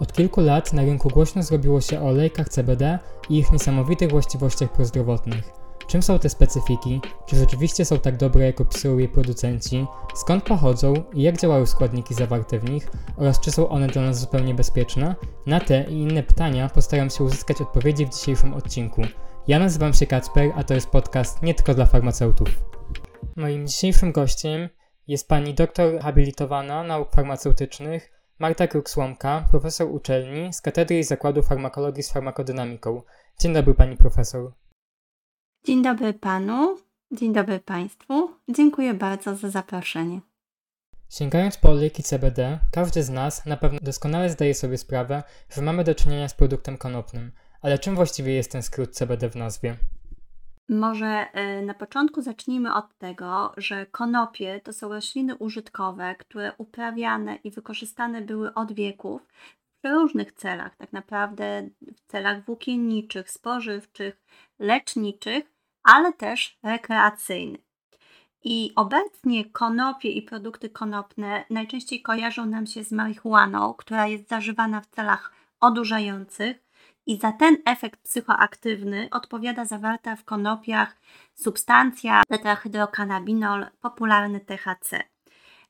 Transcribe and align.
Od 0.00 0.12
kilku 0.12 0.40
lat 0.40 0.72
na 0.72 0.82
rynku 0.82 1.08
głośno 1.08 1.42
zrobiło 1.42 1.80
się 1.80 2.00
o 2.00 2.08
olejkach 2.08 2.48
CBD 2.48 2.98
i 3.28 3.38
ich 3.38 3.52
niesamowitych 3.52 4.10
właściwościach 4.10 4.72
prozdrowotnych. 4.72 5.50
Czym 5.86 6.02
są 6.02 6.18
te 6.18 6.28
specyfiki? 6.28 7.00
Czy 7.26 7.36
rzeczywiście 7.36 7.84
są 7.84 7.98
tak 7.98 8.16
dobre, 8.16 8.46
jak 8.46 8.60
opisują 8.60 8.98
je 8.98 9.08
producenci? 9.08 9.86
Skąd 10.14 10.44
pochodzą 10.44 10.94
i 11.14 11.22
jak 11.22 11.38
działają 11.38 11.66
składniki 11.66 12.14
zawarte 12.14 12.58
w 12.58 12.70
nich? 12.70 12.88
Oraz 13.16 13.40
czy 13.40 13.50
są 13.50 13.68
one 13.68 13.86
dla 13.86 14.02
nas 14.02 14.20
zupełnie 14.20 14.54
bezpieczne? 14.54 15.14
Na 15.46 15.60
te 15.60 15.84
i 15.84 15.92
inne 15.92 16.22
pytania 16.22 16.68
postaram 16.68 17.10
się 17.10 17.24
uzyskać 17.24 17.60
odpowiedzi 17.60 18.06
w 18.06 18.10
dzisiejszym 18.10 18.54
odcinku. 18.54 19.02
Ja 19.48 19.58
nazywam 19.58 19.94
się 19.94 20.06
Kacper, 20.06 20.52
a 20.56 20.64
to 20.64 20.74
jest 20.74 20.90
podcast 20.90 21.42
nie 21.42 21.54
tylko 21.54 21.74
dla 21.74 21.86
farmaceutów. 21.86 22.48
Moim 23.36 23.66
dzisiejszym 23.66 24.12
gościem 24.12 24.68
jest 25.08 25.28
pani 25.28 25.54
doktor 25.54 26.00
habilitowana 26.00 26.82
nauk 26.82 27.10
farmaceutycznych 27.12 28.19
Marta 28.40 28.66
Kruk-Słomka, 28.66 29.44
profesor 29.50 29.90
uczelni 29.90 30.52
z 30.52 30.60
Katedry 30.60 30.98
i 30.98 31.04
Zakładu 31.04 31.42
Farmakologii 31.42 32.02
z 32.02 32.12
Farmakodynamiką. 32.12 33.02
Dzień 33.40 33.52
dobry 33.54 33.74
pani 33.74 33.96
profesor. 33.96 34.52
Dzień 35.66 35.82
dobry 35.82 36.14
panu, 36.14 36.76
dzień 37.12 37.32
dobry 37.32 37.60
państwu. 37.60 38.30
Dziękuję 38.48 38.94
bardzo 38.94 39.36
za 39.36 39.50
zaproszenie. 39.50 40.20
Sięgając 41.10 41.56
po 41.56 41.68
olejki 41.68 42.02
CBD, 42.02 42.58
każdy 42.72 43.02
z 43.02 43.10
nas 43.10 43.46
na 43.46 43.56
pewno 43.56 43.78
doskonale 43.82 44.30
zdaje 44.30 44.54
sobie 44.54 44.78
sprawę, 44.78 45.22
że 45.50 45.62
mamy 45.62 45.84
do 45.84 45.94
czynienia 45.94 46.28
z 46.28 46.34
produktem 46.34 46.78
konopnym. 46.78 47.32
Ale 47.62 47.78
czym 47.78 47.94
właściwie 47.94 48.32
jest 48.32 48.52
ten 48.52 48.62
skrót 48.62 48.90
CBD 48.90 49.30
w 49.30 49.36
nazwie? 49.36 49.76
Może 50.70 51.26
y, 51.58 51.62
na 51.62 51.74
początku 51.74 52.22
zacznijmy 52.22 52.74
od 52.74 52.98
tego, 52.98 53.52
że 53.56 53.86
konopie 53.86 54.60
to 54.64 54.72
są 54.72 54.88
rośliny 54.88 55.36
użytkowe, 55.36 56.14
które 56.14 56.52
uprawiane 56.58 57.36
i 57.44 57.50
wykorzystane 57.50 58.22
były 58.22 58.54
od 58.54 58.72
wieków 58.72 59.26
w 59.84 59.88
różnych 59.88 60.32
celach, 60.32 60.76
tak 60.76 60.92
naprawdę 60.92 61.68
w 61.80 62.10
celach 62.10 62.44
włókienniczych, 62.44 63.30
spożywczych, 63.30 64.22
leczniczych, 64.58 65.44
ale 65.82 66.12
też 66.12 66.58
rekreacyjnych. 66.62 67.70
I 68.44 68.72
obecnie 68.76 69.44
konopie 69.44 70.10
i 70.10 70.22
produkty 70.22 70.70
konopne 70.70 71.44
najczęściej 71.50 72.02
kojarzą 72.02 72.46
nam 72.46 72.66
się 72.66 72.84
z 72.84 72.92
marihuaną, 72.92 73.74
która 73.74 74.06
jest 74.06 74.28
zażywana 74.28 74.80
w 74.80 74.86
celach 74.86 75.32
odurzających, 75.60 76.69
i 77.10 77.16
za 77.16 77.32
ten 77.32 77.56
efekt 77.64 78.00
psychoaktywny 78.02 79.08
odpowiada 79.10 79.64
zawarta 79.64 80.16
w 80.16 80.24
konopiach 80.24 80.96
substancja 81.34 82.22
tetrahydrokanabinol, 82.28 83.66
popularny 83.80 84.40
THC. 84.40 85.02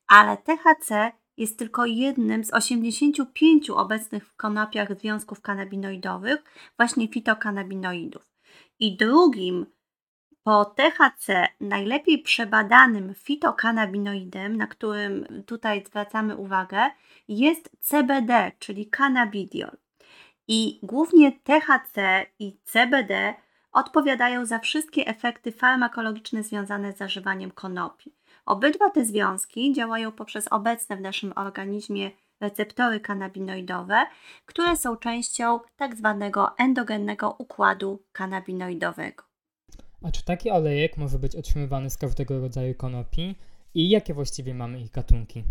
Ale 0.06 0.36
THC 0.36 1.12
jest 1.36 1.58
tylko 1.58 1.86
jednym 1.86 2.44
z 2.44 2.54
85 2.54 3.70
obecnych 3.70 4.26
w 4.26 4.36
konopiach 4.36 4.98
związków 4.98 5.40
kanabinoidowych, 5.40 6.44
właśnie 6.76 7.08
fitokanabinoidów. 7.08 8.30
I 8.78 8.96
drugim 8.96 9.66
po 10.42 10.64
THC 10.64 11.48
najlepiej 11.60 12.22
przebadanym 12.22 13.14
fitokanabinoidem, 13.14 14.56
na 14.56 14.66
którym 14.66 15.42
tutaj 15.46 15.84
zwracamy 15.86 16.36
uwagę, 16.36 16.90
jest 17.28 17.70
CBD, 17.80 18.52
czyli 18.58 18.86
cannabidiol. 18.86 19.76
I 20.48 20.80
głównie 20.82 21.32
THC 21.32 22.26
i 22.38 22.56
CBD 22.64 23.34
odpowiadają 23.72 24.46
za 24.46 24.58
wszystkie 24.58 25.06
efekty 25.06 25.52
farmakologiczne 25.52 26.42
związane 26.42 26.92
z 26.92 26.96
zażywaniem 26.96 27.50
konopi. 27.50 28.14
Obydwa 28.46 28.90
te 28.90 29.04
związki 29.04 29.72
działają 29.72 30.12
poprzez 30.12 30.48
obecne 30.48 30.96
w 30.96 31.00
naszym 31.00 31.32
organizmie 31.36 32.10
receptory 32.40 33.00
kanabinoidowe, 33.00 34.06
które 34.46 34.76
są 34.76 34.96
częścią 34.96 35.60
tak 35.76 35.96
zwanego 35.96 36.58
endogennego 36.58 37.36
układu 37.38 38.02
kanabinoidowego. 38.12 39.24
A 40.02 40.10
czy 40.10 40.24
taki 40.24 40.50
olejek 40.50 40.96
może 40.96 41.18
być 41.18 41.36
otrzymywany 41.36 41.90
z 41.90 41.96
każdego 41.96 42.40
rodzaju 42.40 42.74
konopi 42.74 43.34
i 43.74 43.88
jakie 43.88 44.14
właściwie 44.14 44.54
mamy 44.54 44.80
ich 44.80 44.90
gatunki? 44.90 45.44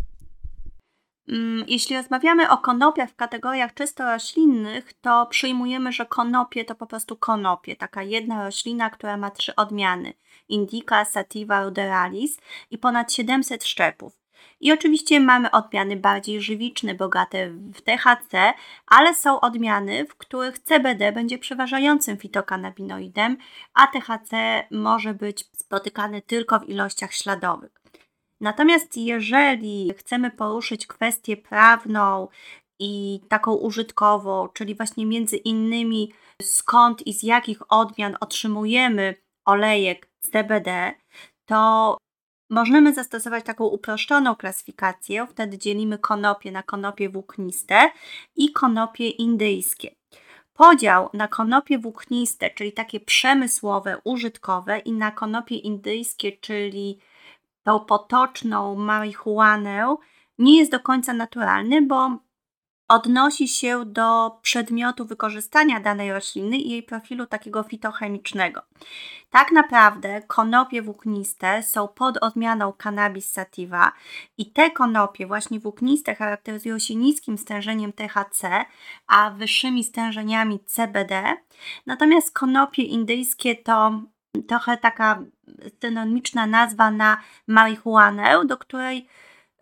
Mm, 1.29 1.65
jeśli 1.67 1.95
rozmawiamy 1.95 2.49
o 2.49 2.57
konopiach 2.57 3.09
w 3.09 3.15
kategoriach 3.15 3.73
czysto 3.73 4.11
roślinnych, 4.11 4.93
to 4.93 5.25
przyjmujemy, 5.25 5.91
że 5.91 6.05
konopie 6.05 6.65
to 6.65 6.75
po 6.75 6.87
prostu 6.87 7.17
konopie, 7.17 7.75
taka 7.75 8.03
jedna 8.03 8.43
roślina, 8.45 8.89
która 8.89 9.17
ma 9.17 9.31
trzy 9.31 9.55
odmiany: 9.55 10.13
Indica, 10.49 11.05
Sativa, 11.05 11.63
ruderalis 11.63 12.37
i 12.71 12.77
ponad 12.77 13.13
700 13.13 13.65
szczepów. 13.65 14.19
I 14.59 14.71
oczywiście 14.71 15.19
mamy 15.19 15.51
odmiany 15.51 15.95
bardziej 15.95 16.41
żywiczne, 16.41 16.95
bogate 16.95 17.49
w 17.49 17.81
THC, 17.81 18.53
ale 18.87 19.15
są 19.15 19.39
odmiany, 19.39 20.05
w 20.05 20.15
których 20.15 20.59
CBD 20.59 21.11
będzie 21.11 21.37
przeważającym 21.37 22.17
fitokanabinoidem, 22.17 23.37
a 23.73 23.87
THC 23.87 24.63
może 24.71 25.13
być 25.13 25.45
spotykany 25.53 26.21
tylko 26.21 26.59
w 26.59 26.69
ilościach 26.69 27.13
śladowych. 27.13 27.78
Natomiast 28.41 28.97
jeżeli 28.97 29.93
chcemy 29.97 30.31
poruszyć 30.31 30.87
kwestię 30.87 31.37
prawną 31.37 32.27
i 32.79 33.21
taką 33.29 33.53
użytkową, 33.53 34.47
czyli 34.53 34.75
właśnie 34.75 35.05
między 35.05 35.37
innymi 35.37 36.13
skąd 36.41 37.07
i 37.07 37.13
z 37.13 37.23
jakich 37.23 37.71
odmian 37.71 38.15
otrzymujemy 38.19 39.15
olejek 39.45 40.09
CBD, 40.19 40.93
to 41.45 41.97
możemy 42.49 42.93
zastosować 42.93 43.45
taką 43.45 43.65
uproszczoną 43.65 44.35
klasyfikację. 44.35 45.27
Wtedy 45.29 45.57
dzielimy 45.57 45.97
konopie 45.97 46.51
na 46.51 46.63
konopie 46.63 47.09
włókniste 47.09 47.91
i 48.35 48.51
konopie 48.51 49.09
indyjskie. 49.09 49.95
Podział 50.53 51.09
na 51.13 51.27
konopie 51.27 51.79
włókniste, 51.79 52.49
czyli 52.49 52.73
takie 52.73 52.99
przemysłowe, 52.99 54.01
użytkowe, 54.03 54.79
i 54.79 54.91
na 54.91 55.11
konopie 55.11 55.55
indyjskie, 55.55 56.31
czyli 56.31 56.99
tą 57.63 57.79
potoczną 57.79 58.75
marihuanę 58.75 59.95
nie 60.37 60.57
jest 60.57 60.71
do 60.71 60.79
końca 60.79 61.13
naturalny, 61.13 61.81
bo 61.81 62.17
odnosi 62.89 63.47
się 63.47 63.85
do 63.85 64.39
przedmiotu 64.41 65.05
wykorzystania 65.05 65.79
danej 65.79 66.11
rośliny 66.13 66.57
i 66.57 66.69
jej 66.69 66.83
profilu 66.83 67.25
takiego 67.25 67.63
fitochemicznego. 67.63 68.61
Tak 69.29 69.51
naprawdę 69.51 70.21
konopie 70.21 70.81
włókniste 70.81 71.63
są 71.63 71.87
pod 71.87 72.17
odmianą 72.17 72.73
cannabis 72.83 73.31
sativa 73.31 73.91
i 74.37 74.51
te 74.51 74.71
konopie 74.71 75.27
właśnie 75.27 75.59
włókniste 75.59 76.15
charakteryzują 76.15 76.79
się 76.79 76.95
niskim 76.95 77.37
stężeniem 77.37 77.93
THC, 77.93 78.65
a 79.07 79.31
wyższymi 79.31 79.83
stężeniami 79.83 80.59
CBD. 80.65 81.37
Natomiast 81.85 82.31
konopie 82.31 82.83
indyjskie 82.83 83.55
to 83.55 84.01
trochę 84.47 84.77
taka 84.77 85.23
synonimiczna 85.81 86.45
nazwa 86.45 86.91
na 86.91 87.17
marihuanę, 87.47 88.45
do 88.45 88.57
której 88.57 89.07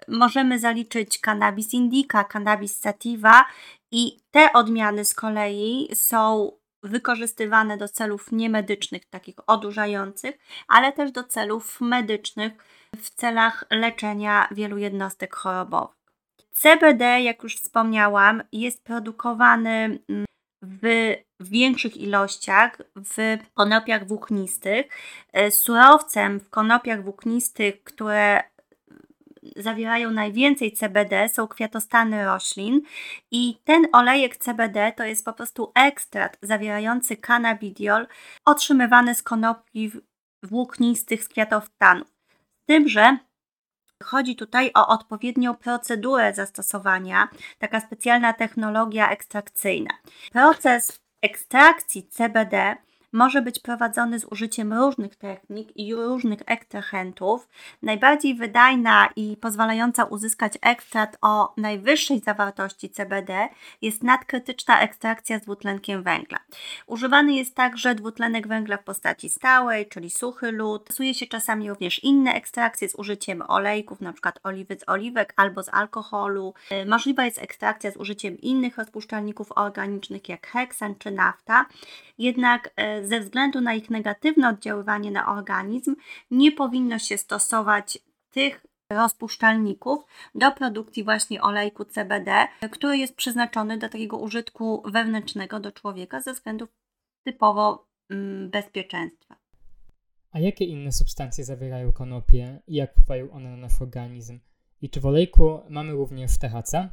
możemy 0.08 0.60
zaliczyć 0.60 1.20
cannabis 1.20 1.74
indica, 1.74 2.24
cannabis 2.24 2.80
sativa 2.80 3.46
i 3.92 4.18
te 4.32 4.54
odmiany 4.54 5.06
z 5.06 5.14
kolei 5.14 5.90
są 5.94 6.52
wykorzystywane 6.84 7.78
do 7.78 7.88
celów 7.88 8.32
niemedycznych, 8.32 9.06
takich 9.06 9.36
odurzających, 9.48 10.38
ale 10.68 10.92
też 10.92 11.12
do 11.12 11.24
celów 11.24 11.82
medycznych 11.82 12.54
w 12.96 13.10
celach 13.10 13.66
leczenia 13.72 14.48
wielu 14.52 14.78
jednostek 14.78 15.36
chorobowych. 15.36 15.98
CBD, 16.52 17.22
jak 17.22 17.44
już 17.44 17.56
wspomniałam, 17.56 18.44
jest 18.52 18.84
produkowany 18.84 20.00
mm, 20.10 20.27
w 20.62 21.16
większych 21.40 21.98
ilościach 21.98 22.78
w 22.96 23.38
konopiach 23.54 24.08
włóknistych. 24.08 24.86
E, 25.34 25.52
surowcem 25.52 26.40
w 26.40 26.50
konopiach 26.50 27.04
włóknistych, 27.04 27.84
które 27.84 28.44
zawierają 29.56 30.12
najwięcej 30.12 30.72
CBD, 30.72 31.30
są 31.30 31.48
kwiatostany 31.48 32.26
roślin 32.26 32.82
i 33.32 33.58
ten 33.64 33.88
olejek 33.94 34.38
CBD 34.38 34.94
to 34.98 35.04
jest 35.04 35.26
po 35.26 35.34
prostu 35.34 35.72
ekstrakt 35.76 36.40
zawierający 36.42 37.18
cannabidiol 37.18 38.08
otrzymywany 38.46 39.16
z 39.16 39.24
konopi 39.24 39.92
włóknistych 40.44 41.24
z 41.24 41.28
kwiatostanów. 41.28 42.08
Z 42.64 42.66
tym, 42.68 42.88
że 42.90 43.18
Chodzi 44.04 44.36
tutaj 44.36 44.72
o 44.76 44.88
odpowiednią 44.88 45.56
procedurę 45.56 46.34
zastosowania, 46.34 47.28
taka 47.60 47.80
specjalna 47.80 48.34
technologia 48.34 49.10
ekstrakcyjna. 49.10 49.90
Proces 50.32 51.00
ekstrakcji 51.22 52.08
CBD 52.08 52.76
może 53.18 53.42
być 53.42 53.60
prowadzony 53.60 54.20
z 54.20 54.26
użyciem 54.26 54.74
różnych 54.74 55.16
technik 55.16 55.78
i 55.78 55.96
różnych 55.96 56.40
ekstrahentów. 56.46 57.48
Najbardziej 57.82 58.36
wydajna 58.36 59.10
i 59.16 59.38
pozwalająca 59.42 60.04
uzyskać 60.04 60.54
ekstrakt 60.62 61.18
o 61.22 61.54
najwyższej 61.58 62.20
zawartości 62.20 62.90
CBD 62.90 63.48
jest 63.82 64.04
nadkrytyczna 64.04 64.82
ekstrakcja 64.82 65.40
z 65.40 65.42
dwutlenkiem 65.42 66.04
węgla. 66.04 66.40
Używany 66.88 67.34
jest 67.34 67.56
także 67.56 67.96
dwutlenek 67.96 68.48
węgla 68.48 68.78
w 68.78 68.84
postaci 68.84 69.30
stałej, 69.30 69.88
czyli 69.88 70.10
suchy 70.10 70.52
lód. 70.52 70.82
Stosuje 70.86 71.14
się 71.14 71.26
czasami 71.26 71.70
również 71.70 72.04
inne 72.04 72.34
ekstrakcje 72.34 72.90
z 72.90 72.96
użyciem 72.96 73.42
olejków, 73.48 74.02
np. 74.02 74.32
oliwy 74.44 74.76
z 74.80 74.90
oliwek 74.90 75.34
albo 75.36 75.64
z 75.64 75.70
alkoholu. 75.70 76.54
Y, 76.72 76.86
możliwa 76.86 77.26
jest 77.26 77.42
ekstrakcja 77.42 77.92
z 77.92 77.98
użyciem 77.98 78.38
innych 78.42 78.78
rozpuszczalników 78.78 79.52
organicznych 79.56 80.30
jak 80.30 80.48
heksan 80.48 80.96
czy 80.96 81.12
nafta. 81.12 81.66
Jednak 82.18 82.68
y, 82.68 83.07
ze 83.08 83.20
względu 83.20 83.62
na 83.62 83.74
ich 83.74 83.90
negatywne 83.90 84.50
oddziaływanie 84.50 85.12
na 85.12 85.28
organizm 85.38 85.96
nie 86.32 86.52
powinno 86.52 87.00
się 87.00 87.18
stosować 87.18 88.00
tych 88.32 88.66
rozpuszczalników 88.92 90.06
do 90.36 90.52
produkcji 90.52 91.04
właśnie 91.04 91.42
olejku 91.42 91.86
CBD, 91.86 92.48
który 92.72 92.98
jest 92.98 93.16
przeznaczony 93.16 93.78
do 93.78 93.90
takiego 93.90 94.18
użytku 94.18 94.84
wewnętrznego 94.86 95.60
do 95.60 95.72
człowieka 95.72 96.22
ze 96.22 96.34
względów 96.34 96.70
typowo 97.26 97.88
mm, 98.10 98.50
bezpieczeństwa. 98.50 99.36
A 100.32 100.40
jakie 100.40 100.66
inne 100.66 100.92
substancje 100.92 101.44
zawierają 101.44 101.92
konopie 101.92 102.60
i 102.68 102.76
jak 102.76 102.92
wpływają 102.92 103.32
one 103.32 103.50
na 103.50 103.58
nasz 103.58 103.82
organizm? 103.82 104.40
I 104.82 104.90
czy 104.90 105.02
w 105.02 105.06
olejku 105.06 105.60
mamy 105.70 105.92
również 105.92 106.38
THC? 106.38 106.90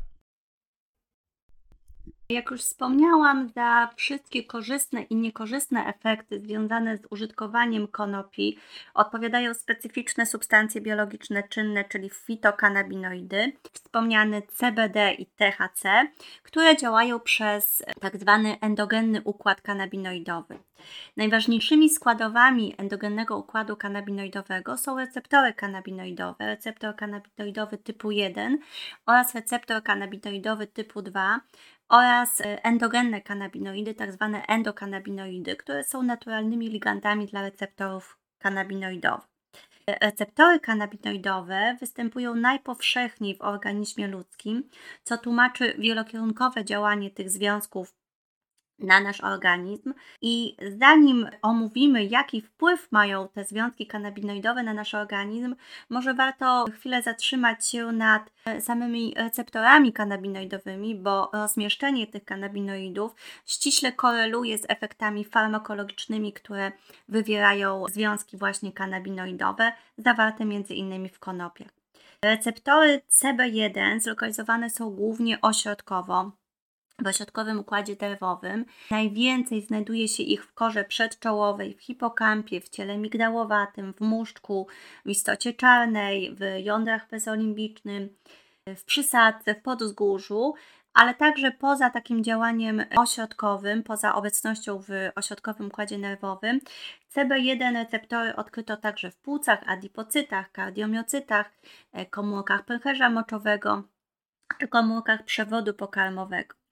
Jak 2.35 2.51
już 2.51 2.61
wspomniałam, 2.61 3.49
za 3.49 3.91
wszystkie 3.97 4.45
korzystne 4.45 5.03
i 5.03 5.17
niekorzystne 5.17 5.87
efekty 5.87 6.41
związane 6.41 6.97
z 6.97 7.07
użytkowaniem 7.11 7.89
konopi 7.89 8.59
odpowiadają 8.95 9.55
specyficzne 9.55 10.27
substancje 10.27 10.81
biologiczne 10.81 11.43
czynne, 11.43 11.85
czyli 11.85 12.11
fitokanabinoidy, 12.11 13.53
wspomniany 13.73 14.43
CBD 14.43 15.13
i 15.13 15.27
THC, 15.27 16.07
które 16.43 16.77
działają 16.77 17.21
przez 17.21 17.83
tak 18.01 18.17
zwany 18.17 18.61
endogenny 18.61 19.23
układ 19.23 19.61
kanabinoidowy. 19.61 20.59
Najważniejszymi 21.17 21.91
składowami 21.91 22.75
endogennego 22.79 23.39
układu 23.39 23.77
kanabinoidowego 23.77 24.77
są 24.77 24.99
receptory 24.99 25.53
kanabinoidowe, 25.53 26.47
receptor 26.47 26.97
kanabinoidowy 26.97 27.79
typu 27.79 28.11
1 28.11 28.59
oraz 29.07 29.35
receptor 29.35 29.83
kanabinoidowy 29.83 30.67
typu 30.67 31.03
2, 31.03 31.41
oraz 31.95 32.41
e, 32.41 32.65
endogenne 32.65 33.21
kanabinoidy, 33.21 33.95
tak 33.95 34.13
zwane 34.13 34.47
endokanabinoidy, 34.47 35.57
które 35.57 35.85
są 35.85 36.03
naturalnymi 36.03 36.69
ligandami 36.69 37.27
dla 37.27 37.43
receptorów 37.43 38.19
kanabinoidowych. 38.39 39.35
Receptory 40.01 40.61
kanabinoidowe 40.61 41.77
występują 41.81 42.35
najpowszechniej 42.35 43.37
w 43.37 43.43
organizmie 43.43 44.09
ludzkim, 44.09 44.69
co 45.03 45.19
tłumaczy 45.19 45.75
wielokierunkowe 45.79 46.65
działanie 46.65 47.11
tych 47.11 47.31
związków 47.31 47.95
na 48.79 49.01
nasz 49.01 49.21
organizm. 49.21 49.95
I 50.23 50.57
zanim 50.79 51.29
omówimy, 51.43 52.05
jaki 52.05 52.41
wpływ 52.41 52.93
mają 52.93 53.29
te 53.29 53.45
związki 53.45 53.87
kanabinoidowe 53.87 54.63
na 54.63 54.75
nasz 54.75 54.95
organizm, 54.95 55.57
może 55.91 56.15
warto 56.15 56.65
chwilę 56.75 57.03
zatrzymać 57.03 57.69
się 57.69 57.93
nad 57.93 58.31
samymi 58.61 59.15
receptorami 59.17 59.93
kanabinoidowymi, 59.93 60.95
bo 60.95 61.31
rozmieszczenie 61.33 62.07
tych 62.07 62.25
kanabinoidów 62.25 63.15
ściśle 63.47 63.93
koreluje 63.93 64.59
z 64.59 64.67
efektami 64.69 65.25
farmakologicznymi, 65.25 66.33
które 66.33 66.73
wywierają 67.09 67.85
związki 67.89 68.37
właśnie 68.37 68.73
kanabinoidowe, 68.73 69.73
zawarte 69.99 70.45
między 70.45 70.75
innymi 70.75 71.09
w 71.09 71.19
konopiach. 71.19 71.69
Receptory 72.25 73.01
CB1 73.11 74.01
zlokalizowane 74.01 74.71
są 74.71 74.91
głównie 74.91 75.41
ośrodkowo 75.41 76.33
w 77.03 77.07
ośrodkowym 77.07 77.61
układzie 77.61 77.97
nerwowym. 78.01 78.65
Najwięcej 78.91 79.63
znajduje 79.63 80.09
się 80.09 80.23
ich 80.23 80.45
w 80.45 80.55
korze 80.55 80.85
przedczołowej, 80.85 81.75
w 81.75 81.83
hipokampie, 81.83 82.61
w 82.61 82.69
ciele 82.69 82.99
migdałowatym, 82.99 83.95
w 83.95 84.01
muszczku, 84.01 84.67
w 85.05 85.11
istocie 85.11 85.53
czarnej, 85.53 86.35
w 86.35 86.65
jądrach 86.65 87.09
bezolimbicznym, 87.09 88.17
w 88.77 88.85
przysadce, 88.85 89.55
w 89.55 89.63
podzgórzu, 89.63 90.55
ale 90.95 91.15
także 91.15 91.51
poza 91.51 91.91
takim 91.91 92.25
działaniem 92.25 92.85
ośrodkowym, 92.97 93.83
poza 93.83 94.15
obecnością 94.15 94.79
w 94.79 94.89
ośrodkowym 95.15 95.67
układzie 95.67 95.99
nerwowym, 95.99 96.61
CB1 97.17 97.75
receptory 97.75 98.37
odkryto 98.37 98.77
także 98.77 99.11
w 99.11 99.17
płucach, 99.17 99.61
adipocytach, 99.67 100.53
kardiomiocytach, 100.53 101.51
e, 101.93 102.07
komórkach 102.07 102.65
pęcherza 102.65 103.11
moczowego 103.11 103.83
czy 104.61 104.69
komórkach 104.69 105.25
przewodu 105.25 105.75
pokarmowego. 105.75 106.64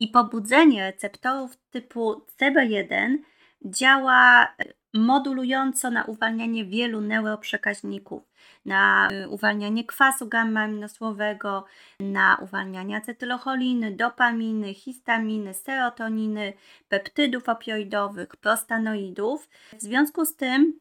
I 0.00 0.08
pobudzenie 0.08 0.90
receptorów 0.90 1.56
typu 1.70 2.26
CB1 2.40 3.16
działa 3.64 4.44
e, 4.44 4.48
modulująco 4.94 5.90
na 5.90 6.04
uwalnianie 6.04 6.64
wielu 6.64 7.00
neuroprzekaźników, 7.00 8.22
na 8.64 9.08
e, 9.08 9.28
uwalnianie 9.28 9.84
kwasu 9.84 10.28
gamma-aminosłowego, 10.28 11.64
na 12.00 12.38
uwalnianie 12.42 12.96
acetylocholiny, 12.96 13.96
dopaminy, 13.96 14.74
histaminy, 14.74 15.54
serotoniny, 15.54 16.52
peptydów 16.88 17.48
opioidowych, 17.48 18.36
prostanoidów. 18.36 19.48
W 19.78 19.82
związku 19.82 20.24
z 20.24 20.36
tym 20.36 20.78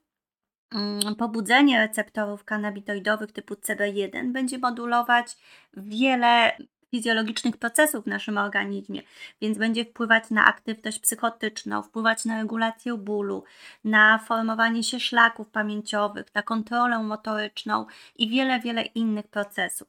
mm, 0.71 1.15
pobudzenie 1.15 1.79
receptorów 1.79 2.43
kanabinoidowych 2.43 3.31
typu 3.31 3.53
CB1 3.53 4.31
będzie 4.31 4.57
modulować 4.57 5.37
wiele 5.73 6.57
fizjologicznych 6.91 7.57
procesów 7.57 8.03
w 8.03 8.07
naszym 8.07 8.37
organizmie, 8.37 9.01
więc 9.41 9.57
będzie 9.57 9.85
wpływać 9.85 10.29
na 10.29 10.45
aktywność 10.45 10.99
psychotyczną, 10.99 11.83
wpływać 11.83 12.25
na 12.25 12.41
regulację 12.41 12.97
bólu, 12.97 13.43
na 13.83 14.17
formowanie 14.17 14.83
się 14.83 14.99
szlaków 14.99 15.49
pamięciowych, 15.49 16.35
na 16.35 16.41
kontrolę 16.41 17.03
motoryczną 17.03 17.85
i 18.15 18.29
wiele, 18.29 18.59
wiele 18.59 18.81
innych 18.81 19.27
procesów. 19.27 19.87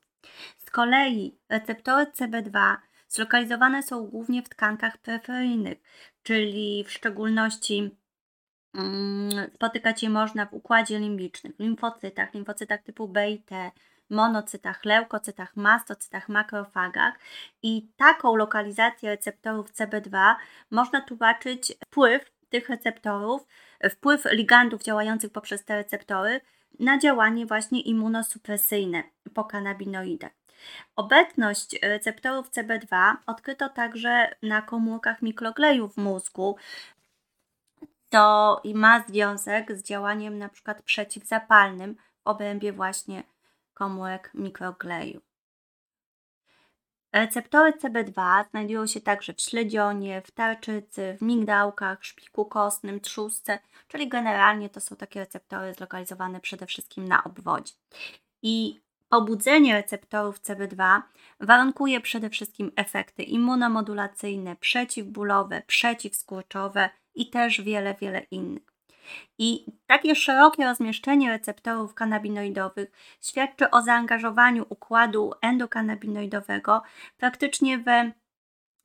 Z 0.58 0.70
kolei 0.70 1.38
receptory 1.48 2.04
CB2 2.04 2.76
zlokalizowane 3.08 3.82
są 3.82 4.06
głównie 4.06 4.42
w 4.42 4.48
tkankach 4.48 4.98
peryferyjnych, 4.98 5.78
czyli 6.22 6.84
w 6.84 6.92
szczególności 6.92 7.90
mm, 8.74 9.50
spotykać 9.54 10.02
je 10.02 10.10
można 10.10 10.46
w 10.46 10.54
układzie 10.54 10.98
limbicznym, 10.98 11.52
w 11.52 11.60
limfocytach, 11.60 12.34
limfocytach 12.34 12.82
typu 12.82 13.08
B 13.08 13.30
i 13.30 13.38
T, 13.38 13.70
monocytach, 14.10 14.84
leukocytach, 14.84 15.56
mastocytach, 15.56 16.28
makrofagach 16.28 17.14
i 17.62 17.88
taką 17.96 18.36
lokalizację 18.36 19.10
receptorów 19.10 19.72
CB2 19.72 20.34
można 20.70 21.00
tłumaczyć 21.00 21.72
wpływ 21.86 22.32
tych 22.48 22.68
receptorów, 22.68 23.46
wpływ 23.90 24.24
ligandów 24.32 24.82
działających 24.82 25.32
poprzez 25.32 25.64
te 25.64 25.76
receptory 25.76 26.40
na 26.80 26.98
działanie 26.98 27.46
właśnie 27.46 27.80
immunosupresyjne 27.80 29.02
po 29.34 29.44
kanabinoidach. 29.44 30.32
Obecność 30.96 31.78
receptorów 31.82 32.50
CB2 32.50 33.14
odkryto 33.26 33.68
także 33.68 34.34
na 34.42 34.62
komórkach 34.62 35.22
mikrogleju 35.22 35.88
w 35.88 35.96
mózgu, 35.96 36.56
to 38.10 38.62
ma 38.74 39.04
związek 39.08 39.72
z 39.76 39.82
działaniem 39.82 40.34
np. 40.34 40.74
przeciwzapalnym 40.84 41.94
w 41.94 42.26
obrębie 42.26 42.72
właśnie 42.72 43.22
komórek 43.78 44.30
mikrogleju. 44.34 45.20
Receptory 47.12 47.72
CB2 47.72 48.44
znajdują 48.50 48.86
się 48.86 49.00
także 49.00 49.34
w 49.34 49.40
śledzionie, 49.40 50.22
w 50.22 50.30
tarczycy, 50.30 51.16
w 51.18 51.22
migdałkach, 51.22 52.04
szpiku 52.04 52.44
kostnym, 52.44 53.00
trzustce, 53.00 53.58
czyli 53.88 54.08
generalnie 54.08 54.70
to 54.70 54.80
są 54.80 54.96
takie 54.96 55.20
receptory 55.20 55.74
zlokalizowane 55.74 56.40
przede 56.40 56.66
wszystkim 56.66 57.08
na 57.08 57.24
obwodzie. 57.24 57.72
I 58.42 58.80
Pobudzenie 59.08 59.74
receptorów 59.74 60.40
CB2 60.40 61.02
warunkuje 61.40 62.00
przede 62.00 62.30
wszystkim 62.30 62.72
efekty 62.76 63.22
immunomodulacyjne, 63.22 64.56
przeciwbólowe, 64.56 65.62
przeciwskurczowe 65.66 66.90
i 67.14 67.30
też 67.30 67.60
wiele, 67.60 67.94
wiele 67.94 68.20
innych. 68.30 68.77
I 69.38 69.64
takie 69.86 70.14
szerokie 70.14 70.64
rozmieszczenie 70.64 71.30
receptorów 71.30 71.94
kanabinoidowych 71.94 72.90
świadczy 73.20 73.70
o 73.70 73.82
zaangażowaniu 73.82 74.66
układu 74.68 75.32
endokanabinoidowego 75.42 76.82
praktycznie 77.18 77.78
we 77.78 78.12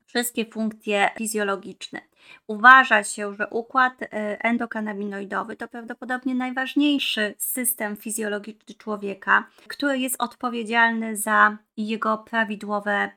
wszystkie 0.06 0.46
funkcje 0.46 1.10
fizjologiczne. 1.18 2.02
Uważa 2.48 3.04
się, 3.04 3.34
że 3.34 3.48
układ 3.48 4.02
e, 4.02 4.08
endokanabinoidowy 4.44 5.56
to 5.56 5.68
prawdopodobnie 5.68 6.36
najważniejszy 6.36 7.36
system 7.38 7.98
fizjologiczny 7.98 8.76
człowieka, 8.76 9.48
który 9.68 10.00
jest 10.00 10.16
odpowiedzialny 10.20 11.18
za 11.18 11.58
jego 11.78 12.18
prawidłowe 12.18 13.12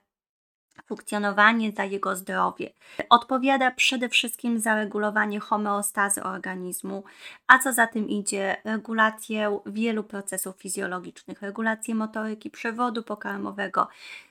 funkcjonowanie, 0.86 1.72
za 1.72 1.84
jego 1.84 2.16
zdrowie. 2.16 2.70
Odpowiada 3.10 3.70
przede 3.70 4.08
wszystkim 4.08 4.60
za 4.60 4.74
regulowanie 4.74 5.40
homeostazy 5.40 6.22
organizmu, 6.22 7.04
a 7.46 7.58
co 7.58 7.72
za 7.72 7.86
tym 7.86 8.08
idzie, 8.08 8.56
regulację 8.64 9.60
wielu 9.66 10.04
procesów 10.04 10.56
fizjologicznych, 10.56 11.42
regulację 11.42 11.94
motoryki 11.94 12.50
przewodu 12.50 13.02
pokarmowego, 13.02 13.88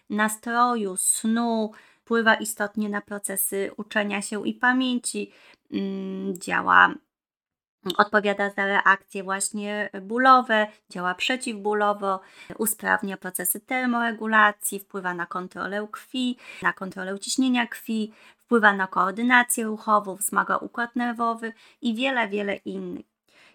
nastroju, 0.10 0.98
snu, 0.98 1.72
wpływa 2.02 2.36
istotnie 2.36 2.90
na 2.90 3.02
procesy 3.02 3.72
uczenia 3.78 4.22
się 4.22 4.48
i 4.48 4.54
pamięci, 4.54 5.32
mm, 5.72 6.38
działa 6.38 6.94
odpowiada 7.98 8.50
za 8.50 8.66
reakcje 8.66 9.24
właśnie 9.24 9.90
bólowe, 10.02 10.68
działa 10.90 11.16
przeciwbólowo, 11.16 12.22
usprawnia 12.58 13.18
procesy 13.18 13.60
termoregulacji, 13.60 14.80
wpływa 14.80 15.14
na 15.14 15.26
kontrolę 15.26 15.88
krwi, 15.92 16.38
na 16.62 16.74
kontrolę 16.74 17.20
ciśnienia 17.20 17.68
krwi, 17.68 18.14
wpływa 18.38 18.74
na 18.74 18.88
koordynację 18.88 19.64
ruchową, 19.64 20.16
wzmaga 20.16 20.58
układ 20.58 20.96
nerwowy 20.96 21.54
i 21.82 21.96
wiele, 21.96 22.28
wiele 22.28 22.56
innych. 22.56 23.06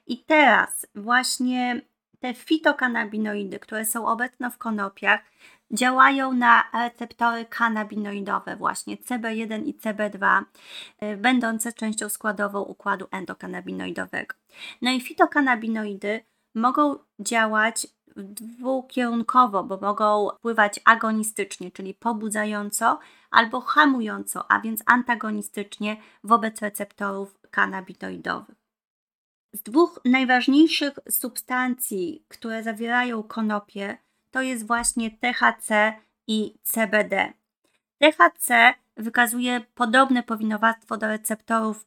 I 0.07 0.19
teraz 0.19 0.87
właśnie 0.95 1.81
te 2.21 2.35
fitokanabinoidy, 2.35 3.59
które 3.59 3.85
są 3.85 4.07
obecne 4.07 4.51
w 4.51 4.59
konopiach, 4.59 5.21
działają 5.73 6.33
na 6.33 6.65
receptory 6.73 7.45
kanabinoidowe, 7.45 8.57
właśnie 8.57 8.97
CB1 8.97 9.67
i 9.67 9.75
CB2, 9.75 10.43
y, 11.03 11.17
będące 11.17 11.73
częścią 11.73 12.09
składową 12.09 12.61
układu 12.63 13.07
endokanabinoidowego. 13.11 14.35
No 14.83 14.91
i 14.91 15.01
fitokanabinoidy 15.01 16.25
mogą 16.55 16.99
działać 17.19 17.87
dwukierunkowo, 18.17 19.65
bo 19.65 19.77
mogą 19.77 20.29
wpływać 20.39 20.81
agonistycznie, 20.85 21.71
czyli 21.71 21.95
pobudzająco, 21.95 22.99
albo 23.31 23.61
hamująco, 23.61 24.51
a 24.51 24.61
więc 24.61 24.83
antagonistycznie 24.87 25.97
wobec 26.25 26.63
receptorów 26.63 27.39
kanabinoidowych. 27.51 28.57
Z 29.55 29.63
dwóch 29.63 30.01
najważniejszych 30.05 30.99
substancji, 31.09 32.25
które 32.29 32.63
zawierają 32.63 33.23
konopie, 33.23 33.99
to 34.31 34.43
jest 34.43 34.67
właśnie 34.67 35.11
THC 35.11 35.93
i 36.27 36.55
CBD. 36.63 37.33
THC 37.99 38.75
wykazuje 38.97 39.61
podobne 39.75 40.23
powinowactwo 40.23 40.97
do 40.97 41.07
receptorów 41.07 41.87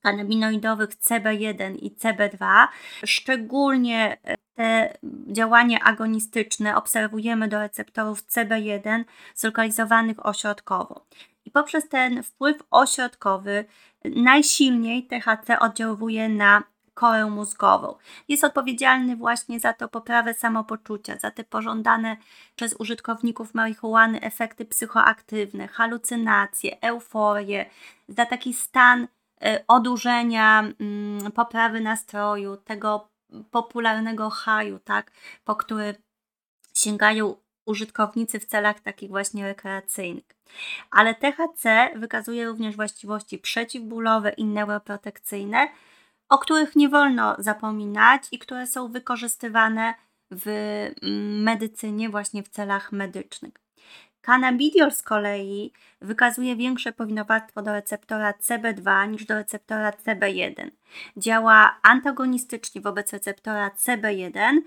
kanabinoidowych 0.00 0.90
CB1 0.90 1.76
i 1.76 1.90
CB2. 1.90 2.66
Szczególnie 3.04 4.18
e, 4.24 4.36
te 4.54 4.98
działanie 5.32 5.84
agonistyczne 5.84 6.76
obserwujemy 6.76 7.48
do 7.48 7.58
receptorów 7.58 8.26
CB1 8.26 9.04
zlokalizowanych 9.34 10.26
ośrodkowo. 10.26 11.06
I 11.44 11.50
poprzez 11.50 11.88
ten 11.88 12.22
wpływ 12.22 12.56
ośrodkowy 12.70 13.64
najsilniej 14.04 15.06
THC 15.06 15.58
oddziałuje 15.60 16.28
na 16.28 16.62
korę 16.96 17.26
mózgową. 17.26 17.94
Jest 18.28 18.44
odpowiedzialny 18.44 19.16
właśnie 19.16 19.60
za 19.60 19.72
to 19.72 19.88
poprawę 19.88 20.34
samopoczucia, 20.34 21.18
za 21.18 21.30
te 21.30 21.44
pożądane 21.44 22.16
przez 22.56 22.74
użytkowników 22.78 23.54
marihuany 23.54 24.20
efekty 24.20 24.64
psychoaktywne, 24.64 25.68
halucynacje, 25.68 26.80
euforię, 26.80 27.70
za 28.08 28.26
taki 28.26 28.54
stan 28.54 29.08
e, 29.42 29.64
odurzenia, 29.68 30.60
mm, 30.60 31.32
poprawy 31.32 31.80
nastroju, 31.80 32.56
tego 32.56 33.08
popularnego 33.50 34.30
haju, 34.30 34.78
tak, 34.78 35.12
po 35.44 35.56
który 35.56 35.94
sięgają 36.74 37.36
użytkownicy 37.66 38.40
w 38.40 38.44
celach 38.44 38.80
takich 38.80 39.10
właśnie 39.10 39.44
rekreacyjnych. 39.44 40.24
Ale 40.90 41.14
THC 41.14 41.90
wykazuje 41.96 42.44
również 42.46 42.76
właściwości 42.76 43.38
przeciwbólowe 43.38 44.30
i 44.30 44.44
neuroprotekcyjne, 44.44 45.68
o 46.28 46.38
których 46.38 46.76
nie 46.76 46.88
wolno 46.88 47.36
zapominać 47.38 48.22
i 48.32 48.38
które 48.38 48.66
są 48.66 48.88
wykorzystywane 48.88 49.94
w 50.30 50.48
mm, 51.02 51.42
medycynie 51.42 52.08
właśnie 52.08 52.42
w 52.42 52.48
celach 52.48 52.92
medycznych. 52.92 53.54
Cannabidiol 54.26 54.92
z 54.92 55.02
kolei 55.02 55.72
wykazuje 56.00 56.56
większe 56.56 56.92
powinowactwo 56.92 57.62
do 57.62 57.72
receptora 57.72 58.32
CB2 58.32 59.10
niż 59.10 59.24
do 59.24 59.34
receptora 59.34 59.90
CB1. 59.90 60.70
Działa 61.16 61.78
antagonistycznie 61.82 62.80
wobec 62.80 63.12
receptora 63.12 63.68
CB1 63.68 64.60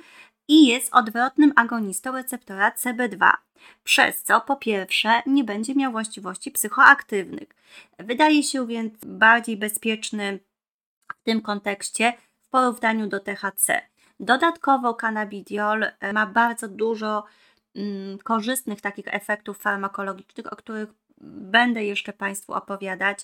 i 0.48 0.68
jest 0.68 0.94
odwrotnym 0.94 1.54
agonistą 1.56 2.12
receptora 2.12 2.72
CB2, 2.72 3.32
przez 3.84 4.24
co 4.24 4.42
po 4.42 4.56
pierwsze 4.56 5.22
nie 5.25 5.44
będzie 5.44 5.75
miał 5.75 5.92
właściwości 5.92 6.51
psychoaktywnych. 6.51 7.50
Wydaje 8.00 8.44
się 8.44 8.68
więc 8.68 8.94
bardziej 9.06 9.58
bezpieczny 9.58 10.39
tym 11.29 11.41
kontekście 11.41 12.13
w 12.41 12.50
porównaniu 12.50 13.07
do 13.07 13.19
THC. 13.19 13.81
Dodatkowo 14.19 14.93
cannabidiol 14.93 15.83
e, 15.83 16.13
ma 16.13 16.25
bardzo 16.25 16.67
dużo 16.67 17.24
mm, 17.75 18.17
korzystnych 18.17 18.81
takich 18.81 19.07
efektów 19.07 19.57
farmakologicznych, 19.57 20.53
o 20.53 20.55
których 20.55 20.89
będę 21.21 21.83
jeszcze 21.83 22.13
Państwu 22.13 22.53
opowiadać. 22.53 23.19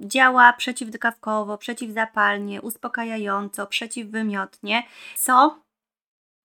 Działa 0.00 0.52
przeciwdykawkowo, 0.52 1.58
przeciwzapalnie, 1.58 2.62
uspokajająco, 2.62 3.66
przeciwwymiotnie, 3.66 4.82
co 5.16 5.58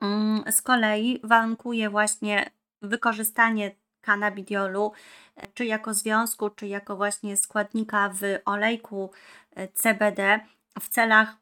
mm, 0.02 0.44
z 0.52 0.62
kolei 0.62 1.20
warunkuje 1.24 1.90
właśnie 1.90 2.50
wykorzystanie 2.82 3.72
cannabidiolu 4.02 4.92
e, 5.36 5.48
czy 5.54 5.66
jako 5.66 5.94
związku, 5.94 6.50
czy 6.50 6.68
jako 6.68 6.96
właśnie 6.96 7.38
składnika 7.38 8.10
w 8.10 8.22
olejku 8.46 9.12
e, 9.56 9.68
CBD 9.68 10.40
w 10.80 10.90
celach 10.90 11.36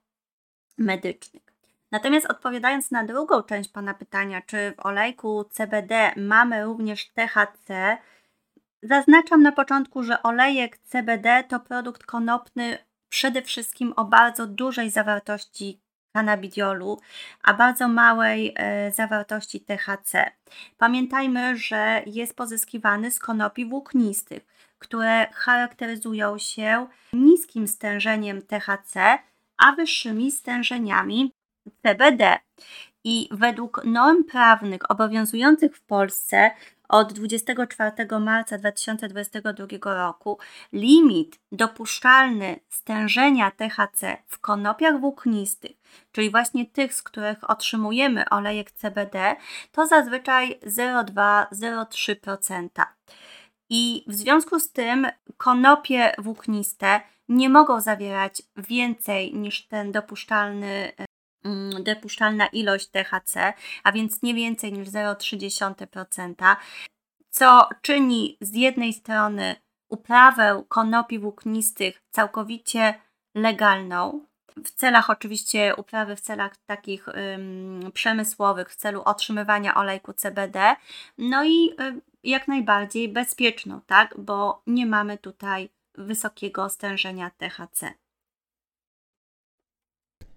medycznych. 0.78 1.44
Natomiast 1.92 2.26
odpowiadając 2.26 2.92
na 2.92 3.04
drugą 3.04 3.44
część 3.44 3.70
Pana 3.70 3.94
pytania, 3.94 4.42
czy 4.42 4.74
w 4.78 4.86
olejku 4.86 5.44
CBD 5.52 6.12
mamy 6.18 6.64
również 6.64 7.10
THC, 7.10 7.98
zaznaczam 8.84 9.42
na 9.42 9.52
początku, 9.52 10.04
że 10.04 10.24
olejek 10.24 10.78
CBD 10.78 11.44
to 11.48 11.60
produkt 11.60 12.04
konopny 12.04 12.78
przede 13.10 13.42
wszystkim 13.42 13.94
o 13.96 14.06
bardzo 14.06 14.48
dużej 14.48 14.90
zawartości 14.90 15.82
cannabidiolu, 16.14 17.00
a 17.44 17.54
bardzo 17.54 17.88
małej 17.88 18.54
e, 18.56 18.92
zawartości 18.92 19.62
THC. 19.62 20.32
Pamiętajmy, 20.78 21.58
że 21.58 22.02
jest 22.06 22.36
pozyskiwany 22.36 23.12
z 23.12 23.20
konopi 23.20 23.66
włóknistych, 23.66 24.46
które 24.84 25.28
charakteryzują 25.34 26.38
się 26.38 26.88
niskim 27.14 27.68
stężeniem 27.68 28.42
THC, 28.42 29.20
a 29.58 29.72
wyższymi 29.72 30.32
stężeniami 30.32 31.32
CBD. 31.84 32.38
I 33.04 33.30
według 33.32 33.82
norm 33.86 34.24
prawnych 34.24 34.92
obowiązujących 34.92 35.78
w 35.78 35.82
Polsce 35.82 36.52
od 36.90 37.14
24 37.14 37.92
marca 38.20 38.58
2022 38.58 39.96
roku 39.96 40.38
limit 40.74 41.40
dopuszczalny 41.52 42.60
stężenia 42.70 43.52
THC 43.52 44.18
w 44.28 44.40
konopiach 44.40 45.00
włóknistych, 45.00 45.72
czyli 46.12 46.30
właśnie 46.30 46.66
tych, 46.66 46.94
z 46.94 47.04
których 47.04 47.50
otrzymujemy 47.50 48.30
olejek 48.30 48.72
CBD, 48.72 49.36
to 49.72 49.88
zazwyczaj 49.88 50.60
0,2-0,3%. 50.66 52.86
I 53.76 54.04
w 54.08 54.14
związku 54.16 54.60
z 54.60 54.72
tym 54.72 55.08
konopie 55.38 56.12
włókniste 56.18 57.02
nie 57.30 57.50
mogą 57.50 57.82
zawierać 57.82 58.42
więcej 58.58 59.34
niż 59.36 59.68
ten 59.68 59.92
dopuszczalny 59.92 60.92
mm, 61.44 61.84
dopuszczalna 61.84 62.48
ilość 62.48 62.88
THC, 62.88 63.54
a 63.84 63.92
więc 63.92 64.22
nie 64.22 64.34
więcej 64.34 64.74
niż 64.74 64.90
0,3%, 64.90 66.56
co 67.30 67.70
czyni 67.82 68.38
z 68.42 68.56
jednej 68.56 68.94
strony 68.94 69.56
uprawę 69.90 70.64
konopi 70.68 71.20
włóknistych 71.20 72.04
całkowicie 72.10 72.94
legalną, 73.36 74.26
w 74.64 74.72
celach 74.72 75.10
oczywiście 75.10 75.76
uprawy, 75.76 76.16
w 76.16 76.22
celach 76.22 76.58
takich 76.58 77.08
ym, 77.08 77.92
przemysłowych, 77.94 78.70
w 78.70 78.76
celu 78.76 79.02
otrzymywania 79.06 79.76
olejku 79.76 80.14
CBD, 80.14 80.76
no 81.18 81.44
i 81.46 81.70
y, 81.70 82.02
jak 82.24 82.48
najbardziej 82.48 83.10
bezpieczną, 83.10 83.82
tak, 83.82 84.16
bo 84.18 84.62
nie 84.68 84.86
mamy 84.86 85.18
tutaj 85.18 85.70
wysokiego 85.96 86.70
stężenia 86.70 87.32
THC. 87.38 87.94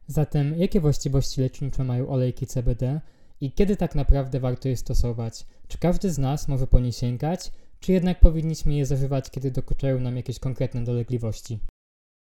Zatem, 0.06 0.54
jakie 0.58 0.80
właściwości 0.80 1.40
lecznicze 1.40 1.84
mają 1.84 2.08
olejki 2.08 2.46
CBD 2.46 3.00
i 3.40 3.52
kiedy 3.52 3.76
tak 3.76 3.94
naprawdę 3.94 4.40
warto 4.40 4.68
je 4.68 4.76
stosować? 4.76 5.46
Czy 5.68 5.78
każdy 5.78 6.10
z 6.10 6.18
nas 6.18 6.48
może 6.48 6.66
po 6.66 6.80
nie 6.80 6.92
sięgać, 6.92 7.52
czy 7.80 7.92
jednak 7.92 8.20
powinniśmy 8.20 8.74
je 8.74 8.86
zażywać, 8.86 9.30
kiedy 9.30 9.50
dokuczają 9.50 10.00
nam 10.00 10.16
jakieś 10.16 10.38
konkretne 10.38 10.84
dolegliwości? 10.84 11.58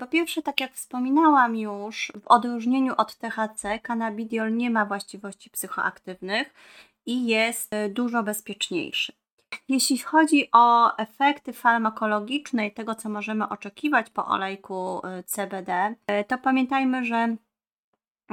Po 0.03 0.07
pierwsze, 0.07 0.41
tak 0.41 0.62
jak 0.62 0.74
wspominałam 0.74 1.55
już, 1.55 2.12
w 2.24 2.27
odróżnieniu 2.27 2.93
od 2.98 3.15
THC, 3.15 3.79
cannabidiol 3.79 4.55
nie 4.55 4.69
ma 4.69 4.86
właściwości 4.86 5.50
psychoaktywnych 5.50 6.53
i 7.05 7.27
jest 7.27 7.74
e, 7.74 7.89
dużo 7.89 8.24
bezpieczniejszy. 8.24 9.13
Jeśli 9.69 9.98
chodzi 9.98 10.50
o 10.53 10.98
efekty 10.98 11.53
farmakologiczne 11.53 12.67
i 12.67 12.72
tego, 12.72 12.95
co 12.95 13.10
możemy 13.10 13.50
oczekiwać 13.50 14.10
po 14.10 14.25
olejku 14.25 15.01
y, 15.19 15.24
CBD, 15.24 15.95
y, 16.22 16.24
to 16.24 16.38
pamiętajmy, 16.38 17.05
że 17.05 17.36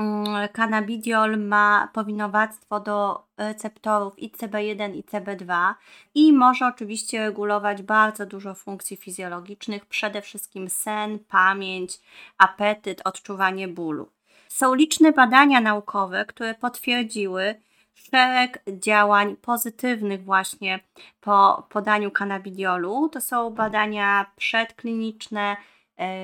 Mm, 0.01 1.39
ma 1.49 1.89
powinowactwo 1.93 2.81
do 2.81 3.25
receptorów 3.37 4.19
i 4.19 4.31
CB1 4.31 4.97
i 4.97 5.03
CB2 5.03 5.75
i 6.15 6.33
może 6.33 6.67
oczywiście 6.67 7.21
regulować 7.21 7.83
bardzo 7.83 8.27
dużo 8.27 8.55
funkcji 8.55 8.97
fizjologicznych, 8.97 9.87
przede 9.87 10.23
wszystkim 10.23 10.69
sen, 10.69 11.19
pamięć, 11.19 12.01
apetyt, 12.39 13.03
odczuwanie 13.05 13.69
bólu. 13.69 14.09
Są 14.49 14.75
liczne 14.75 15.13
badania 15.13 15.61
naukowe, 15.61 16.25
które 16.25 16.55
potwierdziły 16.55 17.55
szereg 17.95 18.63
działań 18.69 19.37
pozytywnych 19.37 20.25
właśnie 20.25 20.81
po 21.21 21.67
podaniu 21.69 22.11
cannabidiolu. 22.11 23.09
To 23.09 23.21
są 23.21 23.51
badania 23.51 24.27
przedkliniczne, 24.37 25.57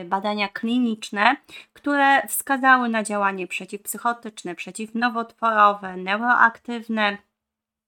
badania 0.04 0.48
kliniczne, 0.48 1.36
które 1.72 2.26
wskazały 2.26 2.88
na 2.88 3.02
działanie 3.02 3.46
przeciwpsychotyczne, 3.46 4.54
przeciwnowotworowe, 4.54 5.96
neuroaktywne, 5.96 7.18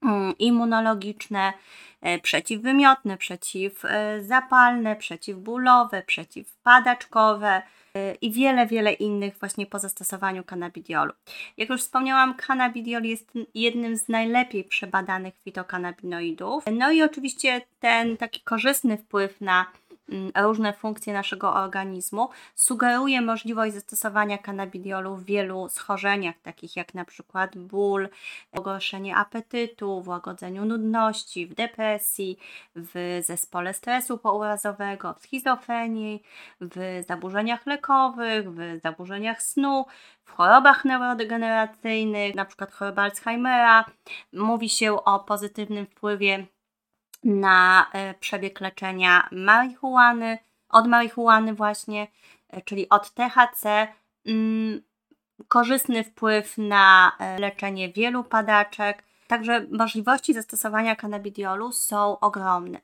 mm, 0.03 0.39
immunologiczne, 0.39 1.53
e, 2.01 2.19
przeciwwymiotne, 2.19 3.17
przeciwzapalne, 3.17 4.97
przeciwbólowe, 4.97 6.03
przeciwpadaczkowe 6.03 7.63
e, 7.95 8.15
i 8.15 8.33
wiele, 8.33 8.67
wiele 8.67 8.93
innych 8.93 9.39
właśnie 9.39 9.67
po 9.67 9.79
zastosowaniu 9.79 10.45
cannabidiolu. 10.45 11.13
Jak 11.57 11.69
już 11.69 11.81
wspomniałam, 11.81 12.35
cannabidiol 12.35 13.03
jest 13.03 13.33
jednym 13.55 13.97
z 13.97 14.09
najlepiej 14.09 14.65
przebadanych 14.65 15.35
fitokanabinoidów. 15.45 16.65
No 16.73 16.91
i 16.91 17.03
oczywiście 17.03 17.61
ten 17.81 18.17
taki 18.17 18.41
korzystny 18.41 18.97
wpływ 18.97 19.41
na 19.41 19.67
różne 20.37 20.73
funkcje 20.73 21.13
naszego 21.13 21.55
organizmu, 21.55 22.29
sugeruje 22.55 23.21
możliwość 23.21 23.75
zastosowania 23.75 24.39
cannabidiolu 24.39 25.17
w 25.17 25.25
wielu 25.25 25.69
schorzeniach, 25.69 26.39
takich 26.43 26.77
jak 26.77 26.95
na 26.95 27.05
przykład 27.05 27.59
ból, 27.59 28.09
pogorszenie 28.51 29.17
apetytu, 29.17 30.03
w 30.03 30.09
łagodzeniu 30.09 30.65
nudności, 30.65 31.47
w 31.47 31.55
depresji, 31.55 32.39
w 32.77 33.21
zespole 33.23 33.75
stresu 33.75 34.19
pourazowego, 34.19 35.15
w 35.15 35.23
schizofrenii, 35.23 36.23
w 36.61 37.05
zaburzeniach 37.09 37.67
lekowych, 37.67 38.53
w 38.53 38.81
zaburzeniach 38.83 39.43
snu, 39.43 39.87
w 40.25 40.33
chorobach 40.33 40.85
neurodegeneracyjnych, 40.85 42.35
na 42.35 42.45
przykład 42.45 42.73
choroba 42.73 43.03
Alzheimera. 43.03 43.85
Mówi 44.33 44.69
się 44.69 45.05
o 45.05 45.21
pozytywnym 45.21 45.87
wpływie 45.87 46.47
na 47.25 47.87
e, 47.93 48.15
przebieg 48.15 48.61
leczenia 48.61 49.29
marihuany, 49.33 50.39
od 50.69 50.87
marihuany 50.87 51.55
właśnie, 51.55 52.07
e, 52.51 52.63
czyli 52.63 52.89
od 52.89 53.11
THC. 53.11 53.89
Mm, 54.27 54.83
korzystny 55.49 56.05
wpływ 56.05 56.59
na 56.59 57.13
e, 57.19 57.39
leczenie 57.39 57.93
wielu 57.93 58.25
padaczek, 58.25 59.03
także 59.27 59.67
możliwości 59.71 60.35
zastosowania 60.35 60.97
cannabidiolu 60.97 61.73
są 61.73 62.21
ogromne. 62.21 62.81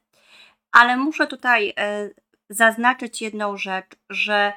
Ale 0.72 0.96
muszę 0.96 1.26
tutaj 1.26 1.74
zaznaczyć 2.50 3.22
jedną 3.22 3.56
rzecz, 3.56 3.86
że 4.10 4.52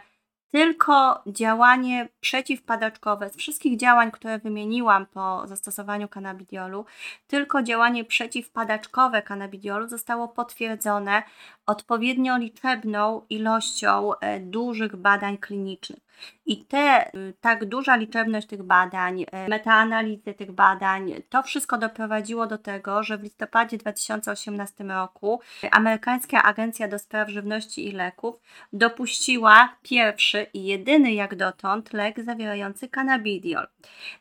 tylko 0.51 1.23
działanie 1.27 2.07
przeciwpadaczkowe, 2.19 3.29
z 3.29 3.35
wszystkich 3.35 3.77
działań, 3.79 4.11
które 4.11 4.39
wymieniłam 4.39 5.05
po 5.05 5.47
zastosowaniu 5.47 6.07
cannabidiolu, 6.07 6.85
tylko 7.27 7.63
działanie 7.63 8.05
przeciwpadaczkowe 8.05 9.21
cannabidiolu 9.21 9.87
zostało 9.87 10.27
potwierdzone 10.27 11.23
odpowiednio 11.65 12.37
liczebną 12.37 13.21
ilością 13.29 14.19
e, 14.19 14.39
dużych 14.39 14.95
badań 14.95 15.37
klinicznych. 15.37 16.06
I 16.45 16.65
te, 16.65 17.11
y, 17.15 17.33
tak 17.41 17.65
duża 17.65 17.95
liczebność 17.95 18.47
tych 18.47 18.63
badań, 18.63 19.25
e, 19.31 19.47
metaanalizy 19.47 20.33
tych 20.33 20.51
badań, 20.51 21.13
to 21.29 21.43
wszystko 21.43 21.77
doprowadziło 21.77 22.47
do 22.47 22.57
tego, 22.57 23.03
że 23.03 23.17
w 23.17 23.23
listopadzie 23.23 23.77
2018 23.77 24.83
roku 24.83 25.41
Amerykańska 25.71 26.43
Agencja 26.43 26.87
do 26.87 26.99
Spraw 26.99 27.29
Żywności 27.29 27.87
i 27.87 27.91
Leków 27.91 28.41
dopuściła 28.73 29.75
pierwszy 29.81 30.47
i 30.53 30.65
jedyny 30.65 31.13
jak 31.13 31.35
dotąd 31.35 31.93
lek 31.93 32.23
zawierający 32.23 32.89
cannabidiol. 32.89 33.67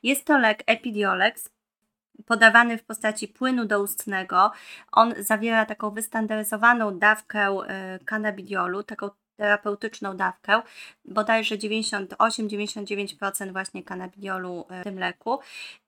Jest 0.03 0.25
to 0.25 0.39
lek 0.39 0.63
Epidiolex, 0.67 1.57
podawany 2.27 2.79
w 2.79 2.85
postaci 2.85 3.29
płynu 3.29 3.65
doustnego. 3.65 4.53
On 4.93 5.15
zawiera 5.19 5.67
taką 5.67 5.91
wystandaryzowaną 5.91 6.99
dawkę 6.99 7.59
y, 8.01 8.05
cannabidiolu, 8.05 8.83
taką 8.83 9.11
terapeutyczną 9.37 10.17
dawkę, 10.17 10.63
bodajże 11.05 11.57
98-99% 11.57 13.53
właśnie 13.53 13.83
cannabidiolu 13.83 14.67
w 14.71 14.85
tym 14.85 14.99
leku. 14.99 15.39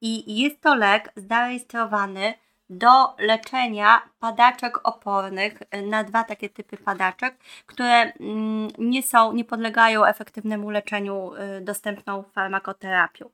I 0.00 0.40
jest 0.42 0.60
to 0.60 0.74
lek 0.74 1.12
zarejestrowany 1.16 2.34
do 2.70 3.16
leczenia 3.18 4.02
padaczek 4.18 4.88
opornych 4.88 5.58
na 5.86 6.04
dwa 6.04 6.24
takie 6.24 6.48
typy 6.48 6.76
padaczek, 6.76 7.36
które 7.66 8.12
mm, 8.20 8.68
nie 8.78 9.02
są, 9.02 9.32
nie 9.32 9.44
podlegają 9.44 10.04
efektywnemu 10.04 10.70
leczeniu 10.70 11.32
y, 11.34 11.60
dostępną 11.60 12.22
farmakoterapią. 12.22 13.30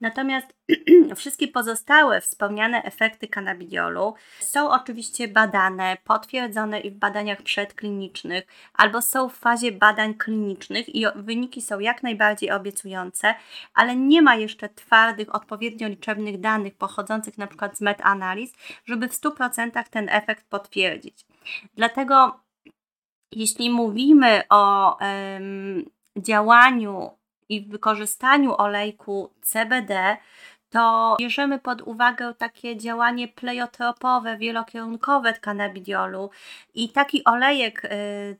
Natomiast 0.00 0.46
wszystkie 1.16 1.48
pozostałe 1.48 2.20
wspomniane 2.20 2.82
efekty 2.82 3.28
cannabidiolu 3.28 4.14
są 4.40 4.70
oczywiście 4.70 5.28
badane, 5.28 5.96
potwierdzone 6.04 6.80
i 6.80 6.90
w 6.90 6.94
badaniach 6.94 7.42
przedklinicznych, 7.42 8.46
albo 8.74 9.02
są 9.02 9.28
w 9.28 9.36
fazie 9.36 9.72
badań 9.72 10.14
klinicznych 10.14 10.94
i 10.94 11.04
wyniki 11.16 11.62
są 11.62 11.78
jak 11.78 12.02
najbardziej 12.02 12.50
obiecujące, 12.50 13.34
ale 13.74 13.96
nie 13.96 14.22
ma 14.22 14.34
jeszcze 14.34 14.68
twardych, 14.68 15.34
odpowiednio 15.34 15.88
liczebnych 15.88 16.40
danych 16.40 16.74
pochodzących 16.74 17.38
przykład 17.46 17.78
z 17.78 17.80
metaanaliz, 17.80 18.52
żeby 18.84 19.08
w 19.08 19.12
100% 19.12 19.84
ten 19.90 20.08
efekt 20.08 20.25
potwierdzić. 20.48 21.26
Dlatego 21.74 22.40
jeśli 23.32 23.70
mówimy 23.70 24.42
o 24.50 24.96
działaniu 26.16 27.10
i 27.48 27.60
wykorzystaniu 27.60 28.54
olejku 28.56 29.32
CBD, 29.42 30.16
to 30.76 31.16
bierzemy 31.20 31.58
pod 31.58 31.82
uwagę 31.82 32.34
takie 32.34 32.76
działanie 32.76 33.28
pleiotropowe, 33.28 34.36
wielokierunkowe 34.36 35.34
cannabidiolu 35.34 36.30
i 36.74 36.88
taki 36.88 37.24
olejek 37.24 37.84
y, 37.84 37.88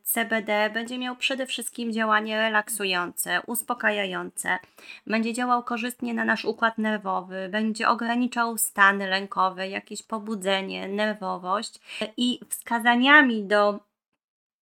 CBD 0.02 0.70
będzie 0.70 0.98
miał 0.98 1.16
przede 1.16 1.46
wszystkim 1.46 1.92
działanie 1.92 2.38
relaksujące, 2.38 3.40
uspokajające, 3.46 4.58
będzie 5.06 5.32
działał 5.32 5.62
korzystnie 5.62 6.14
na 6.14 6.24
nasz 6.24 6.44
układ 6.44 6.78
nerwowy, 6.78 7.48
będzie 7.48 7.88
ograniczał 7.88 8.58
stany 8.58 9.06
lękowe, 9.06 9.68
jakieś 9.68 10.02
pobudzenie, 10.02 10.88
nerwowość. 10.88 11.80
I 12.16 12.40
wskazaniami 12.48 13.44
do 13.44 13.80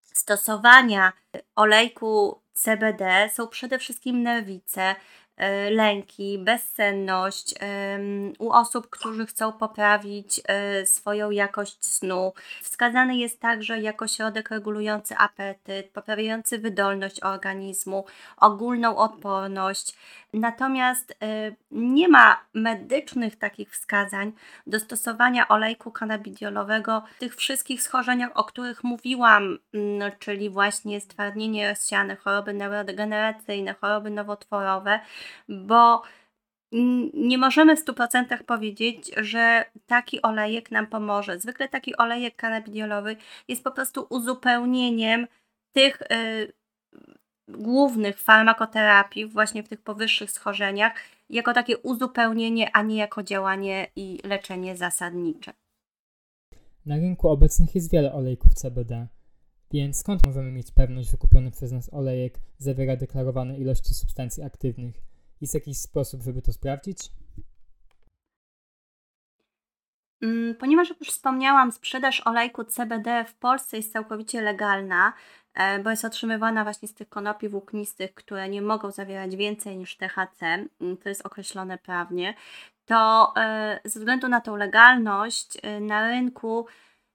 stosowania 0.03 1.13
olejku 1.57 2.41
CBD 2.53 3.31
są 3.33 3.49
przede 3.49 3.79
wszystkim 3.79 4.23
nerwice, 4.23 4.95
lęki, 5.71 6.39
bezsenność 6.39 7.55
u 8.39 8.51
osób, 8.51 8.91
którzy 8.91 9.27
chcą 9.27 9.53
poprawić 9.53 10.41
e, 10.45 10.87
swoją 10.87 11.31
jakość 11.31 11.87
snu. 11.87 12.33
Wskazany 12.63 13.17
jest 13.17 13.41
także 13.41 13.81
jako 13.81 14.09
środek 14.09 14.51
regulujący 14.51 15.17
apetyt, 15.17 15.91
poprawiający 15.91 16.59
wydolność 16.59 17.21
organizmu, 17.23 18.05
ogólną 18.37 18.97
odporność. 18.97 19.95
Natomiast 20.35 21.17
e, 21.23 21.53
nie 21.71 22.09
ma 22.09 22.41
medycznych 22.55 23.37
takich 23.37 23.71
wskazań 23.71 24.33
do 24.67 24.81
stosowania 24.81 25.49
olejku 25.49 25.91
cannabidiolowego 25.91 27.03
w 27.17 27.19
tych 27.19 27.37
wszystkich 27.37 27.83
schorzeniach, 27.83 28.31
o 28.35 28.45
których 28.45 28.85
mówiłam, 28.85 29.59
mm, 29.75 30.13
czyli 30.19 30.51
właśnie 30.51 31.01
stwardnienie 31.01 31.69
rozsiane, 31.69 32.17
choroby 32.17 32.55
neurodegeneracyjne, 32.55 33.75
choroby 33.75 34.11
nowotworowe 34.11 35.01
bo 35.49 36.03
nie 37.15 37.39
możemy 37.39 37.77
w 37.77 37.81
100% 37.81 38.45
powiedzieć, 38.45 39.11
że 39.17 39.65
taki 39.87 40.23
olejek 40.23 40.71
nam 40.71 40.87
pomoże. 40.87 41.39
Zwykle 41.39 41.69
taki 41.69 41.97
olejek 41.97 42.37
kanabidiolowy 42.37 43.17
jest 43.49 43.65
po 43.65 43.71
prostu 43.71 44.07
uzupełnieniem 44.11 45.27
tych 45.73 46.03
y, 46.03 46.53
głównych 47.49 48.19
farmakoterapii 48.19 49.27
właśnie 49.27 49.63
w 49.63 49.69
tych 49.69 49.81
powyższych 49.83 50.31
schorzeniach, 50.31 50.93
jako 51.31 51.53
takie 51.53 51.79
uzupełnienie, 51.79 52.71
a 52.73 52.83
nie 52.83 52.97
jako 52.97 53.23
działanie 53.23 53.87
i 53.97 54.21
leczenie 54.25 54.77
zasadnicze. 54.77 55.53
Na 56.87 56.97
rynku 56.97 57.29
obecnych 57.29 57.75
jest 57.75 57.93
wiele 57.93 58.13
olejków 58.13 58.55
CBD, 58.55 59.07
więc 59.73 59.97
skąd 59.97 60.27
możemy 60.27 60.53
mieć 60.53 60.71
pewność, 60.71 61.11
że 61.11 61.17
kupiony 61.17 61.51
przez 61.51 61.73
nas 61.73 61.95
olejek 61.95 62.41
zawiera 62.59 62.97
deklarowane 62.97 63.59
ilości 63.59 63.95
substancji 63.95 64.43
aktywnych? 64.43 64.95
Jest 65.41 65.55
jakiś 65.55 65.79
sposób, 65.79 66.23
żeby 66.23 66.43
to 66.43 66.53
sprawdzić? 66.53 66.99
Mm, 70.23 70.55
ponieważ, 70.55 70.89
jak 70.89 71.01
już 71.01 71.09
wspomniałam, 71.09 71.73
sprzedaż 71.73 72.23
olejku 72.27 72.65
CBD 72.65 73.25
w 73.25 73.35
Polsce 73.35 73.77
jest 73.77 73.93
całkowicie 73.93 74.43
legalna, 74.43 75.13
bo 75.85 75.91
jest 75.91 76.05
otrzymywana 76.05 76.65
właśnie 76.65 76.89
z 76.89 76.95
tych 76.95 77.09
konopi 77.09 77.49
włóknistych, 77.49 78.15
które 78.15 78.49
nie 78.49 78.63
mogą 78.63 78.91
zawierać 78.91 79.37
więcej 79.37 79.77
niż 79.77 79.97
THC, 79.97 80.43
mm, 80.81 80.97
to 80.97 81.09
jest 81.09 81.27
określone 81.27 81.79
prawnie, 81.79 82.35
to 82.87 83.33
e, 83.37 83.81
ze 83.85 84.01
względu 84.01 84.29
na 84.29 84.41
tą 84.41 84.57
legalność 84.57 85.59
e, 85.63 85.81
na 85.81 86.09
rynku 86.09 86.67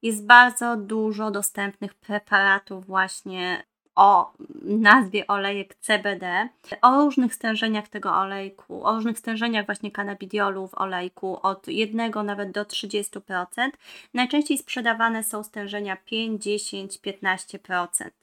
jest 0.02 0.26
bardzo 0.26 0.78
dużo 0.78 1.32
dostępnych 1.32 1.94
preparatów 1.94 2.86
właśnie 2.86 3.64
o 3.96 4.34
nazwie 4.64 5.28
olejek 5.28 5.76
CBD, 5.76 6.50
o 6.82 6.96
różnych 6.96 7.36
stężeniach 7.36 7.88
tego 7.88 8.16
olejku, 8.16 8.86
o 8.86 8.96
różnych 8.96 9.20
stężeniach 9.20 9.66
właśnie 9.66 9.92
kanabidiolu 9.92 10.68
w 10.68 10.76
olejku 10.76 11.40
od 11.42 11.68
1 11.68 12.12
nawet 12.26 12.52
do 12.52 12.64
30%. 12.64 13.70
Najczęściej 14.14 14.58
sprzedawane 14.58 15.24
są 15.24 15.44
stężenia 15.44 15.98
5, 16.06 16.44
10, 16.44 17.00
15%. 17.00 18.19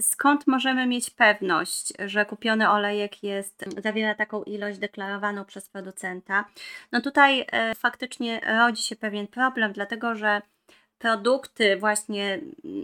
Skąd 0.00 0.46
możemy 0.46 0.86
mieć 0.86 1.10
pewność, 1.10 1.92
że 2.06 2.26
kupiony 2.26 2.70
olejek 2.70 3.22
jest, 3.22 3.64
zawiera 3.82 4.14
taką 4.14 4.42
ilość 4.42 4.78
deklarowaną 4.78 5.44
przez 5.44 5.68
producenta? 5.68 6.44
No 6.92 7.00
tutaj 7.00 7.46
e, 7.52 7.74
faktycznie 7.74 8.40
rodzi 8.58 8.82
się 8.82 8.96
pewien 8.96 9.26
problem, 9.26 9.72
dlatego 9.72 10.14
że 10.14 10.42
produkty 11.02 11.76
właśnie 11.76 12.40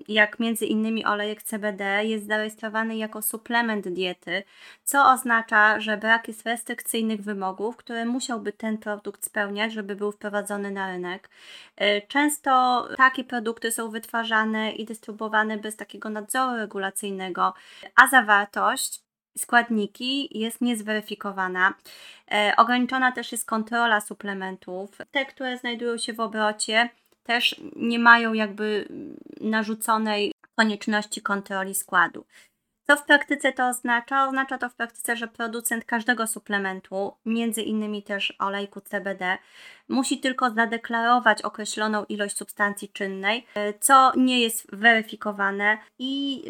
jak 0.08 0.40
między 0.40 0.66
innymi 0.66 1.04
olejek 1.04 1.42
CBD 1.42 2.04
jest 2.04 2.26
zarejestrowany 2.26 2.96
jako 2.96 3.22
suplement 3.22 3.88
diety, 3.88 4.42
co 4.84 5.12
oznacza, 5.12 5.80
że 5.80 5.96
brak 5.96 6.28
jest 6.28 6.46
restrykcyjnych 6.46 7.22
wymogów, 7.22 7.76
które 7.76 8.04
musiałby 8.04 8.52
ten 8.52 8.78
produkt 8.78 9.24
spełniać, 9.24 9.72
żeby 9.72 9.96
był 9.96 10.12
wprowadzony 10.12 10.70
na 10.70 10.88
rynek. 10.88 11.30
E, 11.76 12.00
często 12.00 12.88
takie 12.96 13.24
produkty 13.24 13.72
są 13.72 13.90
wytwarzane 13.90 14.72
i 14.72 14.84
dystrybuowane 14.84 15.56
bez 15.56 15.76
takiego 15.76 16.10
nadzoru 16.10 16.56
regulacyjnego, 16.56 17.54
a 17.96 18.08
zawartość 18.08 19.02
składniki 19.38 20.38
jest 20.38 20.60
niezweryfikowana. 20.60 21.74
E, 22.32 22.52
ograniczona 22.56 23.12
też 23.12 23.32
jest 23.32 23.46
kontrola 23.46 24.00
suplementów. 24.00 24.98
Te, 25.10 25.26
które 25.26 25.58
znajdują 25.58 25.98
się 25.98 26.12
w 26.12 26.20
obrocie, 26.20 26.88
też 27.28 27.60
nie 27.76 27.98
mają 27.98 28.32
jakby 28.32 28.88
narzuconej 29.40 30.32
konieczności 30.56 31.22
kontroli 31.22 31.74
składu. 31.74 32.24
Co 32.90 32.96
w 32.96 33.04
praktyce 33.04 33.52
to 33.52 33.68
oznacza? 33.68 34.28
Oznacza 34.28 34.58
to 34.58 34.68
w 34.68 34.74
praktyce, 34.74 35.16
że 35.16 35.28
producent 35.28 35.84
każdego 35.84 36.26
suplementu, 36.26 37.12
między 37.26 37.62
innymi 37.62 38.02
też 38.02 38.34
olejku 38.38 38.80
CBD, 38.80 39.38
musi 39.88 40.20
tylko 40.20 40.50
zadeklarować 40.50 41.42
określoną 41.42 42.04
ilość 42.04 42.36
substancji 42.36 42.88
czynnej, 42.88 43.46
co 43.80 44.12
nie 44.16 44.40
jest 44.40 44.76
weryfikowane 44.76 45.78
i 45.98 46.42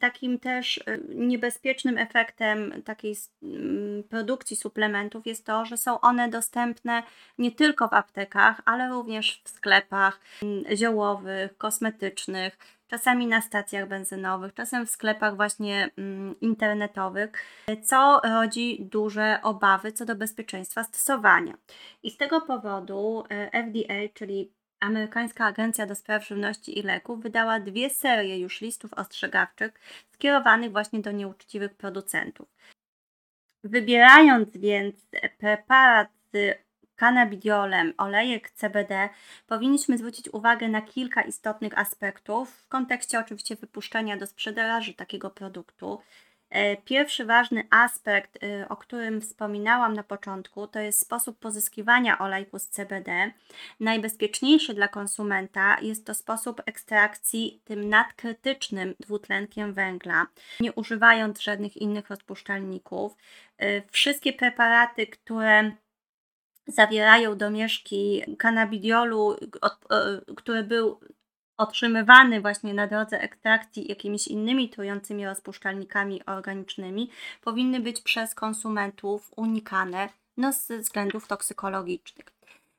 takim 0.00 0.38
też 0.38 0.78
e, 0.78 0.98
niebezpiecznym 1.08 1.98
efektem 1.98 2.82
takiej 2.84 3.16
mm, 3.42 4.02
produkcji 4.02 4.56
suplementów 4.56 5.26
jest 5.26 5.46
to, 5.46 5.64
że 5.64 5.76
są 5.76 6.00
one 6.00 6.28
dostępne 6.28 7.02
nie 7.38 7.52
tylko 7.52 7.88
w 7.88 7.94
aptekach, 7.94 8.60
ale 8.64 8.88
również 8.88 9.42
w 9.44 9.48
sklepach 9.48 10.20
mm, 10.42 10.76
ziołowych, 10.76 11.58
kosmetycznych, 11.58 12.58
czasami 12.88 13.26
na 13.26 13.40
stacjach 13.40 13.88
benzynowych, 13.88 14.54
czasem 14.54 14.86
w 14.86 14.90
sklepach 14.90 15.36
właśnie 15.36 15.90
mm, 15.96 16.40
internetowych, 16.40 17.30
co 17.82 18.20
rodzi 18.24 18.78
duże 18.92 19.38
obawy 19.42 19.92
co 19.92 20.04
do 20.04 20.16
bezpieczeństwa 20.16 20.84
stosowania. 20.84 21.54
I 22.02 22.10
z 22.10 22.16
tego 22.16 22.40
powodu 22.40 23.24
e, 23.30 23.50
FDA, 23.50 24.14
czyli 24.14 24.52
Amerykańska 24.80 25.44
Agencja 25.44 25.86
do 25.86 25.94
Spraw 25.94 26.26
Żywności 26.26 26.78
i 26.78 26.82
Leków 26.82 27.22
wydała 27.22 27.60
dwie 27.60 27.90
serie 27.90 28.38
już 28.38 28.60
listów 28.60 28.94
ostrzegawczych 28.94 29.80
skierowanych 30.10 30.72
właśnie 30.72 31.00
do 31.00 31.12
nieuczciwych 31.12 31.74
producentów. 31.74 32.48
Wybierając 33.64 34.56
więc 34.56 34.94
preparat 35.38 36.08
z 36.32 36.65
cannabidiolem, 36.96 37.94
olejek 37.98 38.50
CBD, 38.50 39.08
powinniśmy 39.46 39.98
zwrócić 39.98 40.28
uwagę 40.28 40.68
na 40.68 40.82
kilka 40.82 41.22
istotnych 41.22 41.78
aspektów 41.78 42.50
w 42.50 42.68
kontekście 42.68 43.18
oczywiście 43.18 43.56
wypuszczenia 43.56 44.16
do 44.16 44.26
sprzedaży 44.26 44.94
takiego 44.94 45.30
produktu. 45.30 46.00
E, 46.50 46.76
pierwszy 46.76 47.24
ważny 47.24 47.64
aspekt, 47.70 48.42
y, 48.42 48.68
o 48.68 48.76
którym 48.76 49.20
wspominałam 49.20 49.92
na 49.92 50.02
początku, 50.02 50.66
to 50.66 50.80
jest 50.80 50.98
sposób 50.98 51.38
pozyskiwania 51.38 52.18
olejku 52.18 52.58
z 52.58 52.68
CBD. 52.68 53.30
Najbezpieczniejszy 53.80 54.74
dla 54.74 54.88
konsumenta 54.88 55.76
jest 55.82 56.06
to 56.06 56.14
sposób 56.14 56.62
ekstrakcji 56.66 57.60
tym 57.64 57.88
nadkrytycznym 57.88 58.94
dwutlenkiem 59.00 59.72
węgla, 59.72 60.26
nie 60.60 60.72
używając 60.72 61.40
żadnych 61.40 61.76
innych 61.76 62.10
rozpuszczalników. 62.10 63.16
E, 63.58 63.82
wszystkie 63.90 64.32
preparaty, 64.32 65.06
które 65.06 65.72
zawierają 66.66 67.36
domieszki 67.36 68.22
cannabidiolu, 68.38 69.32
e, 69.32 70.34
który 70.36 70.64
był 70.64 71.00
otrzymywany 71.56 72.40
właśnie 72.40 72.74
na 72.74 72.86
drodze 72.86 73.20
ekstrakcji 73.20 73.88
jakimiś 73.88 74.28
innymi 74.28 74.68
trującymi 74.68 75.26
rozpuszczalnikami 75.26 76.24
organicznymi, 76.24 77.10
powinny 77.42 77.80
być 77.80 78.00
przez 78.00 78.34
konsumentów 78.34 79.32
unikane 79.36 80.08
no, 80.36 80.52
ze 80.52 80.78
względów 80.78 81.26
toksykologicznych. 81.26 82.26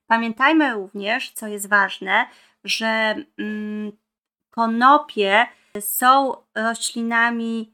Pamiętajmy 0.08 0.74
również, 0.74 1.32
co 1.32 1.48
jest 1.48 1.70
ważne, 1.70 2.26
że 2.64 3.16
mm, 3.38 3.92
konopie 4.50 5.46
są 5.80 6.34
roślinami, 6.56 7.74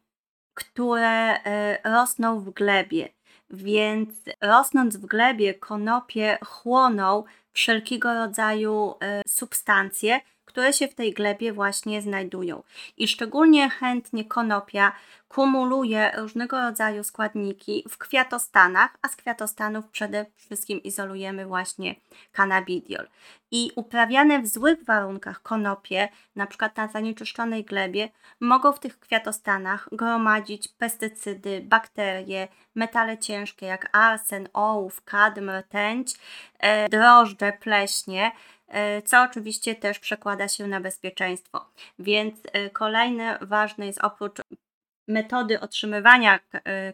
które 0.54 1.38
y, 1.38 1.42
rosną 1.84 2.40
w 2.40 2.50
glebie. 2.50 3.10
Więc 3.54 4.10
rosnąc 4.42 4.98
w 4.98 5.06
glebie, 5.06 5.54
konopie 5.54 6.38
chłoną 6.46 7.24
wszelkiego 7.52 8.14
rodzaju 8.14 8.92
y, 8.92 8.96
substancje, 9.28 10.22
które 10.54 10.74
się 10.74 10.88
w 10.88 10.96
tej 10.96 11.14
glebie 11.14 11.54
właśnie 11.54 12.02
znajdują. 12.02 12.64
I 12.98 13.08
szczególnie 13.08 13.70
chętnie 13.70 14.26
konopia 14.26 14.92
kumuluje 15.28 16.12
różnego 16.18 16.62
rodzaju 16.62 17.04
składniki 17.04 17.86
w 17.90 17.98
kwiatostanach, 17.98 18.98
a 19.02 19.08
z 19.08 19.16
kwiatostanów 19.16 19.88
przede 19.88 20.26
wszystkim 20.36 20.84
izolujemy 20.84 21.46
właśnie 21.46 21.96
cannabidiol. 22.32 23.08
I 23.52 23.72
uprawiane 23.76 24.42
w 24.42 24.48
złych 24.48 24.86
warunkach 24.86 25.42
konopie, 25.42 26.10
na 26.36 26.48
przykład 26.48 26.78
na 26.78 26.88
zanieczyszczonej 26.88 27.64
glebie, 27.64 28.10
mogą 28.40 28.72
w 28.72 28.80
tych 28.80 29.00
kwiatostanach 29.00 29.90
gromadzić 29.92 30.68
pestycydy, 30.68 31.62
bakterie, 31.62 32.48
metale 32.76 33.18
ciężkie 33.18 33.66
jak 33.66 33.90
arsen, 33.92 34.50
ołów, 34.54 35.02
kadm, 35.04 35.50
rtęć, 35.50 36.14
e, 36.60 36.90
drożdże, 36.90 37.54
pleśnie, 37.60 38.32
co 39.06 39.24
oczywiście 39.24 39.76
też 39.76 40.00
przekłada 40.00 40.48
się 40.48 40.68
na 40.68 40.82
bezpieczeństwo. 40.82 41.66
Więc 42.00 42.36
e, 42.54 42.70
kolejne 42.70 43.38
ważne 43.42 43.88
jest 43.88 44.04
oprócz 44.04 44.38
metody 45.08 45.60
otrzymywania 45.60 46.40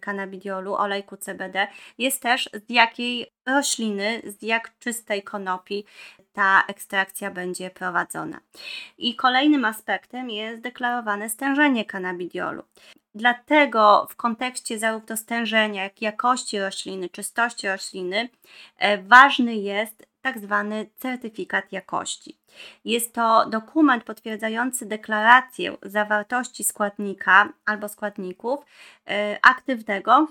kanabidiolu, 0.02 0.76
olejku 0.76 1.18
CBD, 1.18 1.68
jest 1.98 2.22
też 2.22 2.50
z 2.54 2.70
jakiej 2.70 3.32
rośliny, 3.46 4.22
z 4.26 4.42
jak 4.42 4.72
czystej 4.80 5.24
konopi 5.24 5.86
ta 6.34 6.64
ekstrakcja 6.68 7.32
będzie 7.32 7.70
prowadzona. 7.70 8.40
I 8.98 9.16
kolejnym 9.16 9.66
aspektem 9.66 10.30
jest 10.30 10.62
deklarowane 10.62 11.30
stężenie 11.30 11.86
kanabidiolu. 11.86 12.64
Dlatego 13.16 14.08
w 14.10 14.16
kontekście 14.16 14.80
zarówno 14.80 15.18
stężenia, 15.18 15.84
jak 15.84 16.02
i 16.02 16.06
jakości 16.06 16.60
rośliny, 16.60 17.10
czystości 17.10 17.68
rośliny, 17.68 18.30
e, 18.78 18.98
ważny 18.98 19.56
jest 19.56 20.09
tak 20.22 20.40
zwany 20.40 20.90
certyfikat 20.96 21.72
jakości. 21.72 22.40
Jest 22.86 23.14
to 23.14 23.46
dokument 23.50 24.04
potwierdzający 24.04 24.86
deklarację 24.86 25.78
zawartości 25.84 26.64
składnika 26.64 27.54
albo 27.66 27.90
składników 27.90 28.60
e, 29.08 29.40
aktywnego 29.42 30.28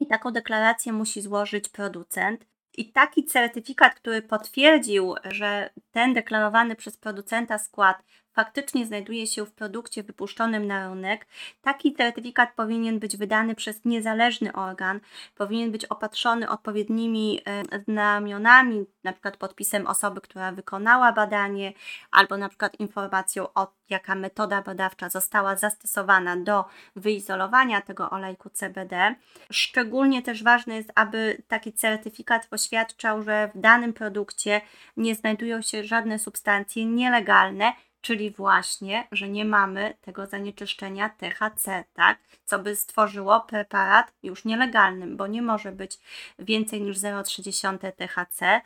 i 0.00 0.06
taką 0.06 0.30
deklarację 0.30 0.92
musi 0.92 1.22
złożyć 1.22 1.68
producent. 1.68 2.46
I 2.76 2.92
taki 2.92 3.24
certyfikat, 3.24 3.94
który 3.94 4.22
potwierdził, 4.22 5.14
że 5.24 5.70
ten 5.90 6.14
deklarowany 6.14 6.76
przez 6.76 6.96
producenta 6.96 7.58
skład 7.58 8.02
faktycznie 8.32 8.86
znajduje 8.86 9.26
się 9.26 9.46
w 9.46 9.52
produkcie 9.52 10.02
wypuszczonym 10.02 10.66
na 10.66 10.88
rynek, 10.88 11.26
taki 11.62 11.94
certyfikat 11.94 12.52
powinien 12.56 12.98
być 12.98 13.16
wydany 13.16 13.54
przez 13.54 13.84
niezależny 13.84 14.52
organ, 14.52 15.00
powinien 15.34 15.72
być 15.72 15.84
opatrzony 15.84 16.48
odpowiednimi 16.48 17.40
e, 17.46 17.82
znamionami, 17.84 18.86
na 19.04 19.12
przykład 19.12 19.36
podpisem 19.36 19.86
osoby, 19.86 20.20
która 20.20 20.52
wykonała 20.52 21.12
badanie, 21.12 21.72
albo 22.10 22.36
przykład 22.52 22.80
informacją 22.80 23.46
o 23.54 23.72
jaka 23.88 24.14
metoda 24.14 24.62
badawcza 24.62 25.08
została 25.08 25.56
zastosowana 25.56 26.36
do 26.36 26.64
wyizolowania 26.96 27.80
tego 27.80 28.10
olejku 28.10 28.50
CBD. 28.50 29.14
Szczególnie 29.52 30.22
też 30.22 30.42
ważne 30.42 30.76
jest, 30.76 30.92
aby 30.94 31.42
taki 31.48 31.72
certyfikat 31.72 32.46
poświadczał, 32.46 33.22
że 33.22 33.50
w 33.54 33.60
danym 33.60 33.92
produkcie 33.92 34.60
nie 34.96 35.14
znajdują 35.14 35.62
się 35.62 35.84
żadne 35.84 36.18
substancje 36.18 36.86
nielegalne, 36.86 37.72
czyli 38.02 38.30
właśnie, 38.30 39.08
że 39.12 39.28
nie 39.28 39.44
mamy 39.44 39.94
tego 40.00 40.26
zanieczyszczenia 40.26 41.08
THC, 41.08 41.84
tak? 41.94 42.18
Co 42.44 42.58
by 42.58 42.76
stworzyło 42.76 43.40
preparat 43.40 44.12
już 44.22 44.44
nielegalnym, 44.44 45.16
bo 45.16 45.26
nie 45.26 45.42
może 45.42 45.72
być 45.72 45.98
więcej 46.38 46.80
niż 46.80 46.98
0,3 46.98 47.92
THC, 47.92 48.60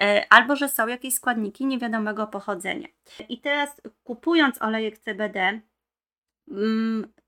e, 0.00 0.26
albo 0.30 0.56
że 0.56 0.68
są 0.68 0.86
jakieś 0.88 1.14
składniki 1.14 1.66
niewiadomego 1.66 2.26
pochodzenia. 2.26 2.88
I 3.28 3.40
teraz 3.40 3.80
kupując 4.04 4.62
olejek 4.62 4.98
CBD, 4.98 5.60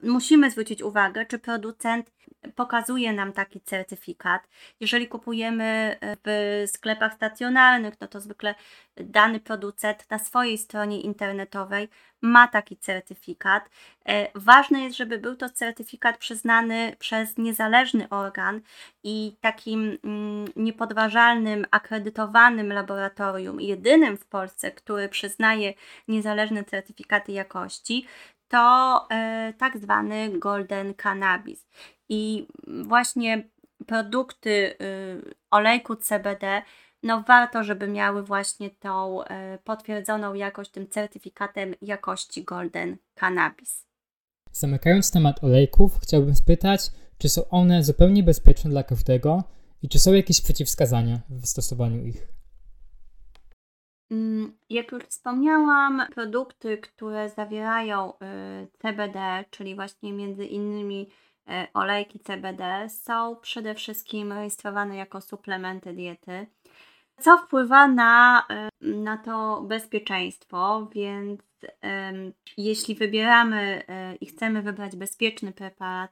musimy 0.03 0.51
zwrócić 0.51 0.83
uwagę, 0.83 1.27
czy 1.27 1.39
producent 1.39 2.11
pokazuje 2.55 3.13
nam 3.13 3.33
taki 3.33 3.61
certyfikat. 3.61 4.49
Jeżeli 4.81 5.09
kupujemy 5.09 5.65
e, 6.01 6.17
w 6.25 6.71
sklepach 6.71 7.15
stacjonarnych, 7.15 7.95
no 8.01 8.07
to 8.09 8.21
zwykle 8.21 8.55
dany 8.97 9.41
producent 9.41 10.11
na 10.11 10.19
swojej 10.19 10.59
stronie 10.59 11.01
internetowej 11.01 11.89
ma 12.23 12.49
taki 12.49 12.77
certyfikat. 12.77 13.71
E, 14.07 14.29
ważne 14.35 14.81
jest, 14.81 14.97
żeby 14.97 15.19
był 15.19 15.37
to 15.37 15.51
certyfikat 15.51 16.19
przyznany 16.19 16.97
przez 16.99 17.39
niezależny 17.39 18.09
organ 18.09 18.61
i 19.03 19.37
takim 19.41 19.99
mm, 20.05 20.49
niepodważalnym, 20.57 21.67
akredytowanym 21.71 22.73
laboratorium, 22.73 23.61
jedynym 23.61 24.17
w 24.17 24.27
Polsce, 24.27 24.71
który 24.71 25.09
przyznaje 25.09 25.75
niezależne 26.09 26.65
certyfikaty 26.65 27.33
jakości, 27.33 28.07
to 28.49 29.07
e, 29.11 29.53
tak 29.59 29.79
zwany 29.79 30.39
golden 30.39 30.95
cannabis. 30.95 31.67
I 32.09 32.47
właśnie 32.67 33.49
produkty 33.87 34.51
y, 34.51 35.35
olejku 35.51 35.97
CBD, 35.97 36.63
no 37.03 37.25
warto, 37.29 37.65
żeby 37.65 37.89
miały 37.89 38.23
właśnie 38.23 38.71
tą 38.71 39.25
e, 39.25 39.59
potwierdzoną 39.65 40.35
jakość 40.35 40.71
tym 40.71 40.89
certyfikatem 40.89 41.75
jakości 41.83 42.45
golden 42.45 42.97
cannabis. 43.15 43.85
Zamykając 44.53 45.11
temat 45.11 45.45
olejków, 45.45 45.99
chciałbym 46.03 46.37
spytać, 46.37 46.91
czy 47.19 47.29
są 47.29 47.49
one 47.49 47.85
zupełnie 47.85 48.23
bezpieczne 48.23 48.71
dla 48.71 48.83
każdego 48.83 49.45
i 49.83 49.89
czy 49.89 49.99
są 49.99 50.13
jakieś 50.13 50.41
przeciwwskazania 50.41 51.21
w 51.31 51.47
stosowaniu 51.47 52.05
ich? 52.05 52.29
Mm, 54.15 54.53
jak 54.71 54.93
już 54.93 55.03
wspomniałam, 55.05 56.03
produkty, 56.15 56.79
które 56.79 57.29
zawierają 57.29 58.13
y, 58.13 58.17
CBD, 58.79 59.45
czyli 59.51 59.75
właśnie 59.75 60.13
między 60.13 60.45
innymi 60.45 61.09
y, 61.49 61.53
olejki 61.75 62.21
CBD, 62.21 62.89
są 62.89 63.37
przede 63.37 63.75
wszystkim 63.75 64.33
rejestrowane 64.33 64.97
jako 64.97 65.21
suplementy 65.21 65.93
diety, 65.93 66.47
co 67.21 67.39
wpływa 67.39 67.89
na, 67.89 68.47
y, 68.83 68.87
na 68.87 69.17
to 69.17 69.63
bezpieczeństwo, 69.63 70.89
więc 70.93 71.41
jeśli 72.57 72.95
wybieramy 72.95 73.83
i 74.21 74.27
chcemy 74.27 74.63
wybrać 74.63 74.97
bezpieczny 74.97 75.53
preparat 75.53 76.11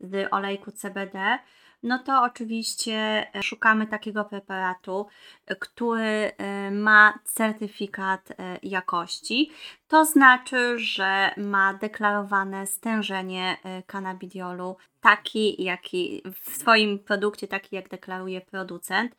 z 0.00 0.28
olejku 0.32 0.72
CBD, 0.72 1.38
no 1.84 1.98
to 1.98 2.22
oczywiście 2.22 3.26
e, 3.34 3.42
szukamy 3.42 3.86
takiego 3.86 4.24
preparatu, 4.24 5.06
e, 5.46 5.56
który 5.56 6.32
e, 6.38 6.70
ma 6.70 7.18
certyfikat 7.24 8.28
jakości. 8.62 9.50
To 9.88 10.04
znaczy, 10.04 10.78
że 10.78 11.34
ma 11.36 11.74
deklarowane 11.74 12.66
stężenie 12.66 13.56
kanabidiolu, 13.86 14.76
taki 15.00 15.62
jaki 15.62 16.22
w 16.42 16.56
swoim 16.56 16.98
produkcie, 16.98 17.48
taki 17.48 17.76
jak 17.76 17.88
deklaruje 17.88 18.40
producent. 18.40 19.16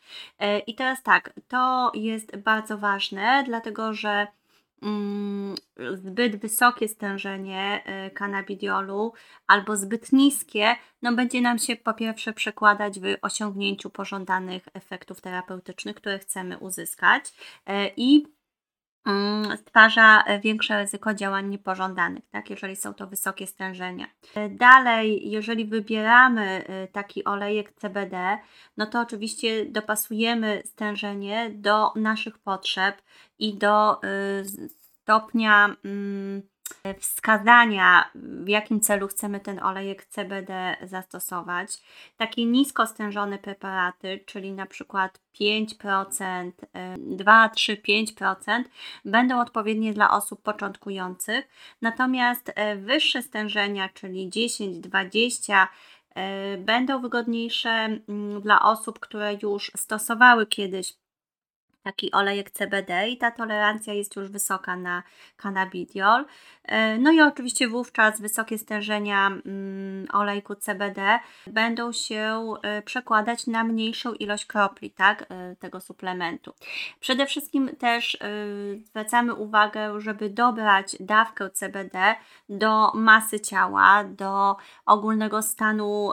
I 0.68 0.76
teraz 0.76 1.04
tak, 1.04 1.34
to 1.48 1.92
jest 1.94 2.38
bardzo 2.38 2.78
ważne, 2.78 3.44
dlatego 3.46 3.94
że 3.94 4.28
zbyt 5.94 6.36
wysokie 6.36 6.88
stężenie 6.88 7.84
kanabidiolu 8.14 9.14
y, 9.16 9.20
albo 9.48 9.78
zbyt 9.78 10.14
niskie, 10.14 10.76
no 11.02 11.14
będzie 11.14 11.42
nam 11.42 11.60
się 11.60 11.76
po 11.76 11.94
pierwsze 11.94 12.34
przekładać 12.34 13.00
w 13.00 13.04
osiągnięciu 13.22 13.90
pożądanych 13.90 14.64
efektów 14.74 15.22
terapeutycznych, 15.22 15.96
które 15.96 16.20
chcemy 16.20 16.58
uzyskać 16.58 17.26
y, 17.26 17.72
i 17.98 18.24
Mm, 18.24 18.35
stwarza 19.58 20.24
większe 20.44 20.78
ryzyko 20.78 21.14
działań 21.14 21.50
niepożądanych, 21.50 22.24
tak, 22.32 22.50
jeżeli 22.50 22.76
są 22.76 22.94
to 22.94 23.08
wysokie 23.08 23.48
stężenia. 23.48 24.06
Dalej, 24.50 25.30
jeżeli 25.30 25.66
wybieramy 25.66 26.66
y, 26.84 26.88
taki 26.92 27.26
olejek 27.26 27.74
CBD, 27.74 28.38
no 28.78 28.86
to 28.86 29.02
oczywiście 29.02 29.66
dopasujemy 29.66 30.62
stężenie 30.66 31.52
do 31.54 31.92
naszych 31.96 32.38
potrzeb 32.38 33.02
i 33.40 33.58
do 33.58 34.02
stopnia 35.06 35.76
mm, 35.86 36.42
wskazania, 37.00 38.12
w 38.16 38.48
jakim 38.48 38.82
celu 38.82 39.08
chcemy 39.08 39.40
ten 39.40 39.64
olejek 39.64 40.06
CBD 40.06 40.78
zastosować. 40.84 41.82
Takie 42.18 42.46
nisko 42.46 42.88
stężone 42.88 43.38
preparaty, 43.38 44.20
czyli 44.26 44.52
na 44.52 44.66
przykład 44.66 45.20
5%, 45.42 46.52
2, 46.98 47.50
3, 47.50 47.78
5% 47.78 48.64
będą 49.06 49.42
odpowiednie 49.42 49.94
dla 49.94 50.12
osób 50.12 50.42
początkujących, 50.42 51.48
natomiast 51.82 52.52
e, 52.56 52.76
wyższe 52.76 53.22
stężenia, 53.22 53.90
czyli 53.90 54.30
10, 54.30 54.78
20, 54.80 55.68
e, 56.16 56.58
będą 56.58 57.02
wygodniejsze 57.02 57.70
mm, 57.70 58.42
dla 58.42 58.62
osób, 58.62 59.00
które 59.00 59.38
już 59.44 59.72
stosowały 59.76 60.46
kiedyś 60.46 60.94
taki 61.86 62.12
olejek 62.12 62.52
CBD 62.52 63.10
i 63.10 63.18
ta 63.18 63.32
tolerancja 63.32 63.94
jest 63.94 64.16
już 64.16 64.30
wysoka 64.30 64.76
na 64.76 65.04
cannabidiol. 65.38 66.26
E, 66.64 66.98
no 66.98 67.12
i 67.12 67.22
oczywiście 67.22 67.68
wówczas 67.68 68.22
wysokie 68.22 68.58
stężenia 68.58 69.28
mm, 69.28 70.08
olejku 70.14 70.56
CBD 70.56 71.20
będą 71.48 71.92
się 71.92 72.54
e, 72.64 72.82
przekładać 72.82 73.48
na 73.48 73.64
mniejszą 73.64 74.14
ilość 74.14 74.46
kropli 74.46 74.92
tak, 74.92 75.26
e, 75.30 75.56
tego 75.56 75.82
suplementu. 75.82 76.54
Przede 77.00 77.26
wszystkim 77.26 77.76
też 77.76 78.18
zwracamy 78.86 79.34
uwagę, 79.34 80.02
żeby 80.02 80.30
dobrać 80.30 80.96
dawkę 81.00 81.50
CBD 81.50 82.16
do 82.50 82.92
masy 82.94 83.40
ciała, 83.40 84.04
do 84.04 84.56
ogólnego 84.86 85.42
stanu 85.42 86.12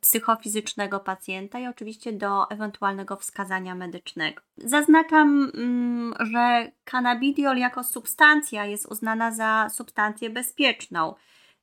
psychofizycznego 0.00 1.00
pacjenta 1.00 1.58
i 1.58 1.66
oczywiście 1.66 2.12
do 2.12 2.50
ewentualnego 2.50 3.16
wskazania 3.16 3.74
medycznego. 3.74 4.42
Zaznaczam, 4.76 5.50
mm, 5.54 6.14
że 6.20 6.72
cannabidiol 6.84 7.56
jako 7.56 7.84
substancja 7.84 8.66
jest 8.66 8.86
uznana 8.86 9.30
za 9.30 9.68
substancję 9.70 10.30
bezpieczną. 10.30 11.14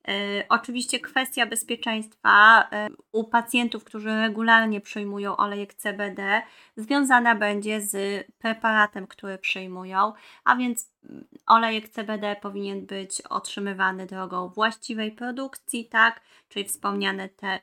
E, 0.08 0.44
oczywiście 0.50 1.00
kwestia 1.00 1.46
bezpieczeństwa 1.46 2.68
e, 2.72 2.90
u 3.12 3.24
pacjentów, 3.24 3.84
którzy 3.84 4.10
regularnie 4.10 4.82
przyjmują 4.82 5.38
olejek 5.38 5.74
CBD, 5.74 6.42
związana 6.78 7.36
będzie 7.36 7.82
z 7.82 8.26
preparatem, 8.38 9.08
który 9.08 9.38
przyjmują, 9.38 10.14
a 10.44 10.56
więc 10.56 10.92
mm, 11.10 11.28
olejek 11.48 11.90
CBD 11.90 12.36
powinien 12.42 12.86
być 12.86 13.22
otrzymywany 13.22 14.06
drogą 14.06 14.50
właściwej 14.50 15.12
produkcji, 15.12 15.86
tak, 15.86 16.22
czyli 16.50 16.66
wspomniane 16.66 17.30
te 17.30 17.60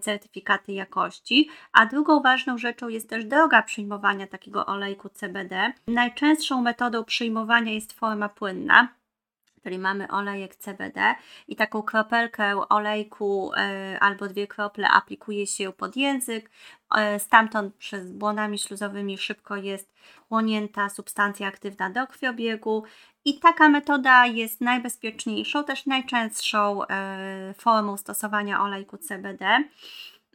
certyfikaty 0.00 0.72
jakości. 0.72 1.48
A 1.72 1.86
drugą 1.86 2.22
ważną 2.22 2.58
rzeczą 2.58 2.88
jest 2.88 3.08
też 3.08 3.24
droga 3.24 3.62
przyjmowania 3.62 4.26
takiego 4.26 4.66
olejku 4.66 5.08
CBD. 5.08 5.72
Najczęstszą 5.88 6.62
metodą 6.62 7.04
przyjmowania 7.04 7.72
jest 7.72 7.92
forma 7.92 8.28
płynna 8.28 8.88
czyli 9.66 9.78
mamy 9.78 10.08
olejek 10.08 10.56
CBD 10.56 11.14
i 11.48 11.56
taką 11.56 11.82
kropelkę 11.82 12.68
olejku 12.68 13.50
e, 13.56 13.98
albo 14.00 14.26
dwie 14.28 14.46
krople 14.46 14.88
aplikuje 14.88 15.46
się 15.46 15.72
pod 15.72 15.96
język, 15.96 16.50
e, 16.96 17.18
stamtąd 17.18 17.74
przez 17.74 18.12
błonami 18.12 18.58
śluzowymi 18.58 19.18
szybko 19.18 19.56
jest 19.56 19.94
chłonięta 20.28 20.88
substancja 20.88 21.48
aktywna 21.48 21.90
do 21.90 22.06
krwiobiegu. 22.06 22.84
I 23.24 23.40
taka 23.40 23.68
metoda 23.68 24.26
jest 24.26 24.60
najbezpieczniejszą, 24.60 25.64
też 25.64 25.86
najczęstszą 25.86 26.86
e, 26.86 27.54
formą 27.58 27.96
stosowania 27.96 28.62
olejku 28.62 28.98
CBD 28.98 29.64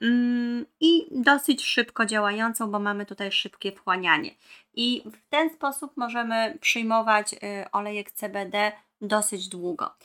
mm, 0.02 0.66
i 0.80 1.08
dosyć 1.12 1.66
szybko 1.66 2.06
działającą, 2.06 2.72
bo 2.72 2.80
mamy 2.80 3.06
tutaj 3.06 3.32
szybkie 3.32 3.72
wchłanianie. 3.72 4.32
I 4.74 5.04
w 5.06 5.30
ten 5.30 5.50
sposób 5.50 5.98
możemy 5.98 6.58
przyjmować 6.62 7.36
olejek 7.72 8.12
CBD 8.12 8.72
dosyć 9.02 9.48
długo. 9.48 9.96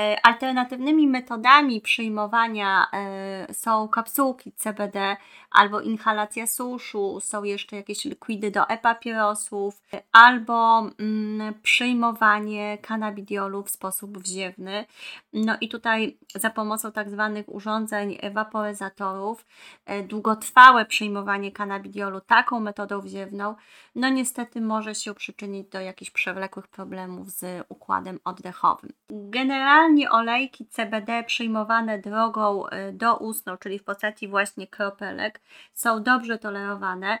E, 0.00 0.26
alternatywnymi 0.26 1.06
metodami 1.06 1.80
przyjmowania 1.80 2.86
e, 2.92 3.54
są 3.54 3.88
kapsułki 3.88 4.52
CBD 4.52 5.16
albo 5.50 5.80
inhalacja 5.80 6.46
suszu, 6.46 7.20
są 7.20 7.44
jeszcze 7.44 7.76
jakieś 7.76 8.04
likwidy 8.04 8.50
do 8.50 8.68
e-papierosów, 8.68 9.82
albo 10.12 10.78
mm, 10.98 11.54
przyjmowanie 11.62 12.78
kanabidiolu 12.78 13.62
w 13.62 13.70
sposób 13.70 14.18
wziewny. 14.18 14.84
No 15.32 15.56
i 15.60 15.68
tutaj 15.68 16.18
za 16.34 16.50
pomocą 16.50 16.92
tak 16.92 17.10
zwanych 17.10 17.48
urządzeń 17.48 18.18
waporyzatorów, 18.32 19.46
e, 19.86 20.02
długotrwałe 20.02 20.84
przyjmowanie 20.84 21.52
kanabidiolu 21.52 22.20
taką 22.20 22.60
metodą 22.60 23.00
wziewną, 23.00 23.54
no 23.94 24.08
niestety 24.08 24.60
może 24.60 24.94
się 24.94 25.14
przyczynić 25.14 25.68
do 25.68 25.80
jakichś 25.80 26.10
przewlekłych 26.10 26.68
problemów 26.68 27.30
z 27.30 27.66
układem 27.68 28.20
oddechowym. 28.24 28.92
Generalnie 29.10 29.85
olejki 30.10 30.66
CBD 30.66 31.24
przyjmowane 31.24 31.98
drogą 31.98 32.66
e, 32.66 32.92
doustną, 32.92 33.56
czyli 33.56 33.78
w 33.78 33.84
postaci 33.84 34.28
właśnie 34.28 34.66
kropelek, 34.66 35.40
są 35.74 36.02
dobrze 36.02 36.38
tolerowane. 36.38 37.18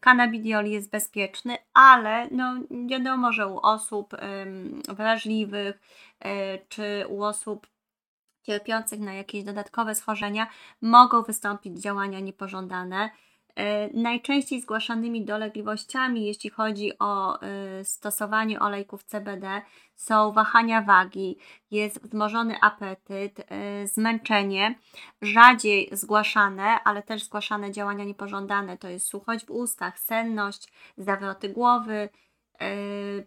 Kanabidiol 0.00 0.64
e, 0.64 0.68
jest 0.68 0.90
bezpieczny, 0.90 1.56
ale 1.74 2.28
no 2.30 2.54
wiadomo, 2.86 3.32
że 3.32 3.46
u 3.46 3.58
osób 3.58 4.16
wrażliwych 4.88 5.80
e, 6.20 6.58
czy 6.58 7.04
u 7.08 7.24
osób 7.24 7.66
cierpiących 8.42 9.00
na 9.00 9.14
jakieś 9.14 9.44
dodatkowe 9.44 9.94
schorzenia 9.94 10.46
mogą 10.82 11.22
wystąpić 11.22 11.80
działania 11.80 12.20
niepożądane. 12.20 13.10
E, 13.56 13.88
najczęściej 13.94 14.60
zgłaszanymi 14.60 15.24
dolegliwościami, 15.24 16.26
jeśli 16.26 16.50
chodzi 16.50 16.98
o 16.98 17.40
e, 17.42 17.84
stosowanie 17.84 18.60
olejków 18.60 19.04
CBD, 19.04 19.62
są 19.94 20.32
wahania 20.32 20.82
wagi, 20.82 21.38
jest 21.70 22.02
wzmożony 22.02 22.60
apetyt, 22.60 23.40
e, 23.48 23.86
zmęczenie. 23.86 24.78
Rzadziej 25.22 25.88
zgłaszane, 25.92 26.64
ale 26.84 27.02
też 27.02 27.24
zgłaszane 27.24 27.72
działania 27.72 28.04
niepożądane 28.04 28.78
to 28.78 28.88
jest 28.88 29.06
suchość 29.06 29.46
w 29.46 29.50
ustach, 29.50 29.98
senność, 29.98 30.72
zawroty 30.96 31.48
głowy. 31.48 32.08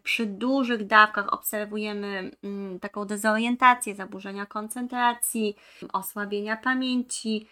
Przy 0.04 0.26
dużych 0.26 0.88
dawkach 0.88 1.34
obserwujemy 1.34 2.32
mm, 2.44 2.80
taką 2.80 3.06
dezorientację, 3.06 3.96
zaburzenia 3.96 4.46
koncentracji, 4.46 5.56
osłabienia 5.94 6.58
pamięci, 6.58 7.48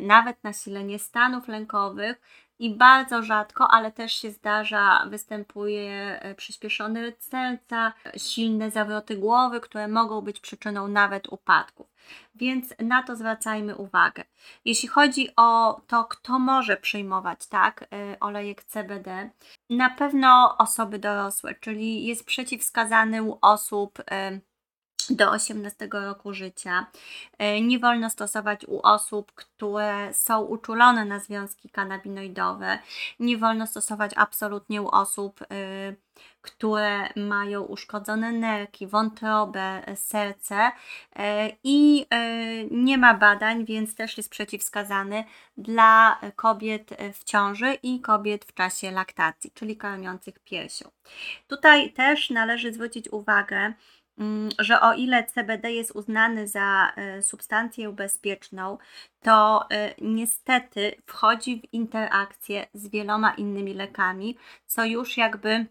nawet 0.00 0.44
nasilenie 0.44 0.98
stanów 0.98 1.48
lękowych 1.48 2.20
i 2.58 2.74
bardzo 2.74 3.22
rzadko, 3.22 3.70
ale 3.70 3.92
też 3.92 4.12
się 4.12 4.30
zdarza, 4.30 5.06
występuje 5.10 6.20
e, 6.22 6.34
przyspieszony 6.34 7.02
rytm 7.02 7.22
serca, 7.22 7.92
silne 8.16 8.70
zawroty 8.70 9.16
głowy, 9.16 9.60
które 9.60 9.88
mogą 9.88 10.20
być 10.20 10.40
przyczyną 10.40 10.88
nawet 10.88 11.32
upadków. 11.32 11.86
Więc 12.34 12.74
na 12.78 13.02
to 13.02 13.16
zwracajmy 13.16 13.76
uwagę. 13.76 14.24
Jeśli 14.64 14.88
chodzi 14.88 15.28
o 15.36 15.80
to, 15.86 16.04
kto 16.04 16.38
może 16.38 16.76
przyjmować 16.76 17.46
tak, 17.46 17.84
e, 17.92 18.20
olejek 18.20 18.64
CBD, 18.64 19.30
na 19.70 19.90
pewno 19.90 20.56
osoby 20.58 20.98
dorosłe, 20.98 21.54
czyli 21.54 22.06
jest 22.06 22.26
przeciwwskazany 22.26 23.22
u 23.22 23.38
osób 23.42 23.98
do 25.10 25.30
18 25.30 25.88
roku 25.92 26.34
życia. 26.34 26.86
E, 27.38 27.60
nie 27.60 27.78
wolno 27.78 28.10
stosować 28.10 28.64
u 28.64 28.80
osób, 28.82 29.32
które 29.32 30.14
są 30.14 30.40
uczulone 30.40 31.04
na 31.04 31.18
związki 31.18 31.70
kanabinoidowe. 31.70 32.78
Nie 33.20 33.38
wolno 33.38 33.66
stosować 33.66 34.10
absolutnie 34.16 34.82
u 34.82 34.88
osób, 34.88 35.40
e, 35.42 35.46
które 36.42 37.08
mają 37.16 37.62
uszkodzone 37.62 38.32
nerki, 38.32 38.86
wątrobę, 38.86 39.82
serce 39.96 40.72
e, 41.16 41.50
i 41.64 42.06
nie 42.70 42.98
ma 42.98 43.14
badań, 43.14 43.64
więc 43.64 43.94
też 43.94 44.16
jest 44.16 44.30
przeciwwskazany 44.30 45.24
dla 45.56 46.20
kobiet 46.36 46.90
w 47.12 47.24
ciąży 47.24 47.74
i 47.82 48.00
kobiet 48.00 48.44
w 48.44 48.54
czasie 48.54 48.90
laktacji, 48.90 49.50
czyli 49.54 49.76
karmiących 49.76 50.38
piersią. 50.38 50.90
Tutaj 51.46 51.92
też 51.92 52.30
należy 52.30 52.72
zwrócić 52.72 53.08
uwagę, 53.08 53.72
że 54.58 54.80
o 54.80 54.92
ile 54.94 55.24
CBD 55.24 55.72
jest 55.72 55.90
uznany 55.90 56.48
za 56.48 56.92
e, 56.96 57.22
substancję 57.22 57.92
bezpieczną, 57.92 58.78
to 59.20 59.66
e, 59.70 59.94
niestety 60.00 60.94
wchodzi 61.06 61.60
w 61.60 61.74
interakcję 61.74 62.66
z 62.74 62.88
wieloma 62.88 63.34
innymi 63.34 63.74
lekami, 63.74 64.36
co 64.66 64.84
już 64.84 65.16
jakby 65.16 65.66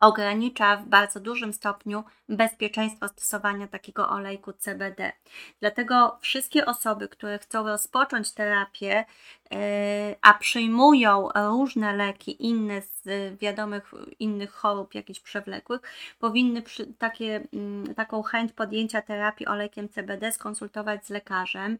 ogranicza 0.00 0.76
w 0.76 0.86
bardzo 0.86 1.20
dużym 1.20 1.52
stopniu 1.52 2.04
bezpieczeństwo 2.28 3.08
stosowania 3.08 3.68
takiego 3.68 4.08
olejku 4.08 4.52
CBD. 4.52 5.12
Dlatego 5.60 6.18
wszystkie 6.20 6.66
osoby, 6.66 7.08
które 7.08 7.38
chcą 7.38 7.66
rozpocząć 7.66 8.32
terapię, 8.32 9.04
a 10.20 10.34
przyjmują 10.34 11.28
różne 11.34 11.96
leki 11.96 12.46
inne 12.46 12.82
z 12.82 13.38
wiadomych 13.38 13.90
innych 14.18 14.50
chorób 14.50 14.94
jakichś 14.94 15.20
przewlekłych, 15.20 15.80
powinny 16.18 16.62
takie, 16.98 17.40
mm, 17.52 17.94
taką 17.94 18.22
chęć 18.22 18.52
podjęcia 18.52 19.02
terapii 19.02 19.46
olekiem 19.46 19.88
CBD 19.88 20.32
skonsultować 20.32 21.06
z 21.06 21.10
lekarzem. 21.10 21.78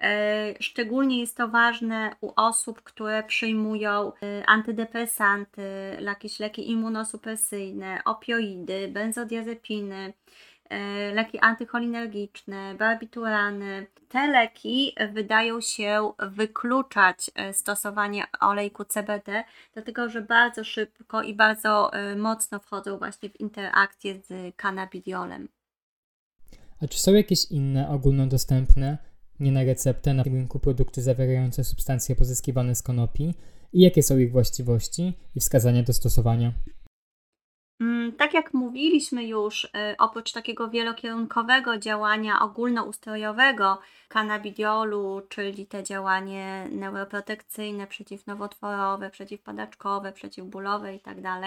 E, 0.00 0.54
szczególnie 0.60 1.20
jest 1.20 1.36
to 1.36 1.48
ważne 1.48 2.10
u 2.20 2.32
osób, 2.36 2.82
które 2.82 3.22
przyjmują 3.22 4.12
e, 4.22 4.46
antydepresanty, 4.46 5.62
jakieś 6.00 6.40
leki 6.40 6.70
immunosupresyjne, 6.70 8.00
opioidy, 8.04 8.88
benzodiazepiny, 8.88 10.12
E, 10.12 10.12
leki 11.14 11.38
antycholinergiczne, 11.38 12.74
barbiturany. 12.74 13.86
Te 14.08 14.26
leki 14.26 14.94
wydają 15.12 15.60
się 15.60 16.12
wykluczać 16.18 17.30
e, 17.34 17.52
stosowanie 17.52 18.24
olejku 18.40 18.84
CBD, 18.84 19.44
dlatego 19.74 20.08
że 20.08 20.22
bardzo 20.22 20.64
szybko 20.64 21.22
i 21.22 21.34
bardzo 21.34 21.92
e, 21.92 22.16
mocno 22.16 22.58
wchodzą 22.58 22.98
właśnie 22.98 23.30
w 23.30 23.40
interakcję 23.40 24.14
z 24.14 24.56
cannabidiolem. 24.56 25.48
A 26.82 26.88
czy 26.88 26.98
są 26.98 27.14
jakieś 27.14 27.50
inne 27.50 27.88
ogólnodostępne, 27.88 28.98
nie 29.40 29.52
na 29.52 29.64
receptę, 29.64 30.14
na 30.14 30.22
rynku 30.22 30.58
produkty 30.58 31.02
zawierające 31.02 31.64
substancje 31.64 32.16
pozyskiwane 32.16 32.74
z 32.74 32.82
konopi 32.82 33.34
i 33.72 33.80
jakie 33.80 34.02
są 34.02 34.18
ich 34.18 34.32
właściwości 34.32 35.12
i 35.34 35.40
wskazania 35.40 35.82
do 35.82 35.92
stosowania? 35.92 36.52
Mm, 37.80 38.12
tak 38.12 38.34
jak 38.34 38.54
mówiliśmy 38.54 39.24
już, 39.24 39.64
y, 39.64 39.68
oprócz 39.98 40.32
takiego 40.32 40.68
wielokierunkowego 40.68 41.78
działania 41.78 42.40
ogólnoustrojowego 42.40 43.78
kanabidiolu, 44.08 45.22
czyli 45.28 45.66
te 45.66 45.82
działanie 45.82 46.68
neuroprotekcyjne, 46.70 47.86
przeciwnowotworowe, 47.86 49.10
przeciwpadaczkowe, 49.10 50.12
przeciwbólowe 50.12 50.92
itd., 50.92 51.22
tak 51.22 51.42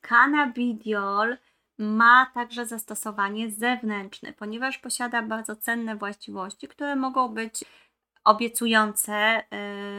kanabidiol 0.00 1.36
ma 1.78 2.26
także 2.34 2.66
zastosowanie 2.66 3.50
zewnętrzne, 3.50 4.32
ponieważ 4.32 4.78
posiada 4.78 5.22
bardzo 5.22 5.56
cenne 5.56 5.96
właściwości, 5.96 6.68
które 6.68 6.96
mogą 6.96 7.28
być 7.28 7.64
obiecujące 8.24 9.42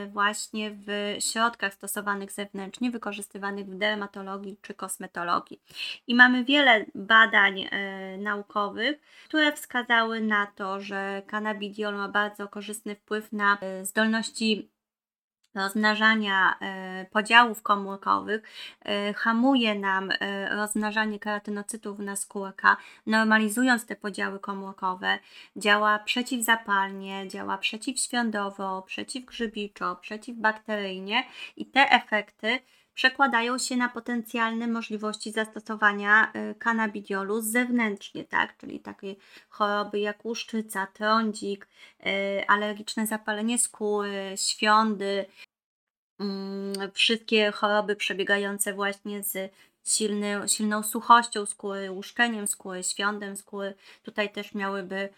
y, 0.04 0.10
właśnie 0.10 0.72
w 0.72 1.16
środkach 1.20 1.74
stosowanych 1.74 2.32
zewnętrznie, 2.32 2.92
wykorzystywanych 2.92 3.66
w 3.66 3.76
dermatologii 3.76 4.58
czy 4.62 4.74
kosmetologii. 4.74 5.62
I 6.08 6.16
mamy 6.16 6.44
wiele 6.44 6.86
badań 6.96 7.60
y, 7.60 7.70
naukowych, 8.18 9.00
które 9.26 9.52
wskazały 9.52 10.22
na 10.22 10.46
to, 10.46 10.82
że 10.82 11.22
cannabidiol 11.28 11.96
ma 11.96 12.08
bardzo 12.08 12.48
korzystny 12.48 12.96
wpływ 12.96 13.32
na 13.32 13.58
y, 13.82 13.86
zdolności 13.86 14.73
rozmnażania 15.56 16.56
e, 16.62 17.06
podziałów 17.12 17.62
komórkowych, 17.62 18.42
e, 18.86 19.14
hamuje 19.14 19.76
nam 19.76 20.10
e, 20.12 20.50
rozmnażanie 20.56 21.20
keratynocytów 21.20 22.00
na 22.00 22.16
skórka, 22.16 22.78
normalizując 23.08 23.86
te 23.86 23.96
podziały 23.96 24.40
komórkowe, 24.40 25.20
działa 25.56 26.00
przeciwzapalnie, 26.00 27.28
działa 27.28 27.58
przeciwświądowo, 27.58 28.82
przeciwgrzybiczo, 28.82 29.96
przeciwbakteryjnie 29.96 31.24
i 31.58 31.66
te 31.66 31.90
efekty 31.92 32.60
przekładają 32.94 33.58
się 33.58 33.76
na 33.78 33.90
potencjalne 33.90 34.68
możliwości 34.68 35.32
zastosowania 35.32 36.34
kanabidiolu 36.60 37.42
zewnętrznie, 37.42 38.24
tak? 38.24 38.58
czyli 38.58 38.80
takie 38.80 39.16
choroby 39.50 40.00
jak 40.00 40.26
łuszczyca, 40.26 40.88
trądzik, 40.88 41.68
alergiczne 42.48 43.08
zapalenie 43.08 43.60
skóry, 43.60 44.34
świądy, 44.36 45.26
mm, 46.20 46.92
wszystkie 46.94 47.52
choroby 47.52 47.96
przebiegające 47.96 48.74
właśnie 48.74 49.24
z 49.24 49.54
silną 50.48 50.84
suchością 50.84 51.46
skóry, 51.46 51.92
łuszczeniem 51.92 52.48
skóry, 52.48 52.84
świądem 52.84 53.38
skóry, 53.38 53.74
tutaj 54.04 54.32
też 54.32 54.54
miałyby 54.54 55.10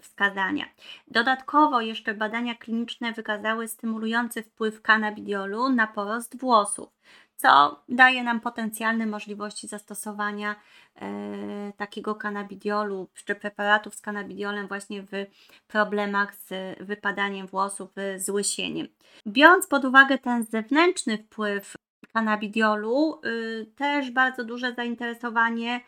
wskazania. 0.00 0.64
Dodatkowo 1.08 1.80
jeszcze 1.80 2.14
badania 2.14 2.54
kliniczne 2.54 3.12
wykazały 3.12 3.68
stymulujący 3.68 4.42
wpływ 4.42 4.82
kanabidiolu 4.82 5.68
na 5.68 5.86
porost 5.86 6.40
włosów, 6.40 6.88
co 7.36 7.82
daje 7.88 8.22
nam 8.22 8.40
potencjalne 8.40 9.06
możliwości 9.06 9.68
zastosowania 9.68 10.56
e, 10.96 11.72
takiego 11.76 12.14
kanabidiolu 12.14 13.08
czy 13.26 13.34
preparatów 13.34 13.94
z 13.94 14.00
kanabidiolem 14.00 14.68
właśnie 14.68 15.02
w 15.02 15.26
problemach 15.66 16.34
z 16.34 16.78
wypadaniem 16.80 17.46
włosów, 17.46 17.90
z 18.16 18.28
łysieniem. 18.28 18.88
Biorąc 19.26 19.66
pod 19.66 19.84
uwagę 19.84 20.18
ten 20.18 20.44
zewnętrzny 20.44 21.18
wpływ 21.18 21.74
kanabidiolu, 22.12 23.20
y, 23.26 23.66
też 23.76 24.10
bardzo 24.10 24.44
duże 24.44 24.74
zainteresowanie 24.74 25.80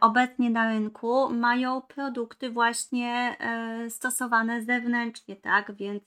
obecnie 0.00 0.50
na 0.50 0.70
rynku 0.70 1.30
mają 1.30 1.82
produkty 1.82 2.50
właśnie 2.50 3.36
y, 3.86 3.90
stosowane 3.90 4.62
zewnętrznie, 4.62 5.36
tak? 5.36 5.72
Więc 5.72 6.02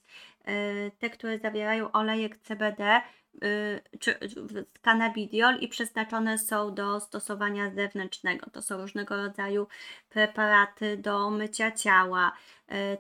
te, 1.00 1.10
które 1.10 1.40
zawierają 1.40 1.92
olejek 1.92 2.38
CBD, 2.38 3.02
czy 4.00 4.20
cannabidiol 4.82 5.60
i 5.60 5.68
przeznaczone 5.68 6.38
są 6.38 6.74
do 6.74 7.00
stosowania 7.00 7.70
zewnętrznego. 7.70 8.50
To 8.50 8.62
są 8.62 8.78
różnego 8.78 9.16
rodzaju 9.16 9.68
preparaty 10.10 10.98
do 10.98 11.30
mycia 11.30 11.72
ciała, 11.72 12.32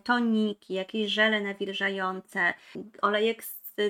toniki, 0.03 0.73
jakieś 0.73 1.11
żele 1.11 1.41
nawilżające, 1.41 2.53
olejek 3.01 3.43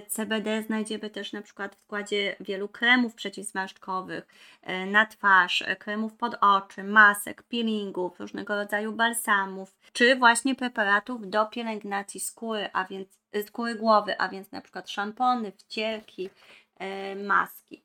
CBD 0.07 0.63
znajdziemy 0.63 1.09
też 1.09 1.34
na 1.34 1.41
przykład 1.41 1.75
w 1.75 1.79
składzie 1.79 2.36
wielu 2.39 2.69
kremów 2.69 3.15
przeciwzmarszczkowych 3.15 4.27
e, 4.61 4.86
na 4.86 5.05
twarz, 5.05 5.61
e, 5.61 5.75
kremów 5.75 6.13
pod 6.13 6.36
oczy, 6.41 6.84
masek, 6.84 7.43
peelingów, 7.43 8.19
różnego 8.19 8.55
rodzaju 8.55 8.93
balsamów, 8.93 9.75
czy 9.93 10.15
właśnie 10.15 10.55
preparatów 10.55 11.29
do 11.29 11.45
pielęgnacji 11.45 12.19
skóry, 12.19 12.69
a 12.73 12.86
więc 12.86 13.19
e, 13.32 13.43
skóry 13.43 13.75
głowy, 13.75 14.17
a 14.17 14.29
więc 14.29 14.51
na 14.51 14.61
przykład 14.61 14.89
szampony, 14.89 15.51
wcierki, 15.51 16.29
maski. 17.23 17.84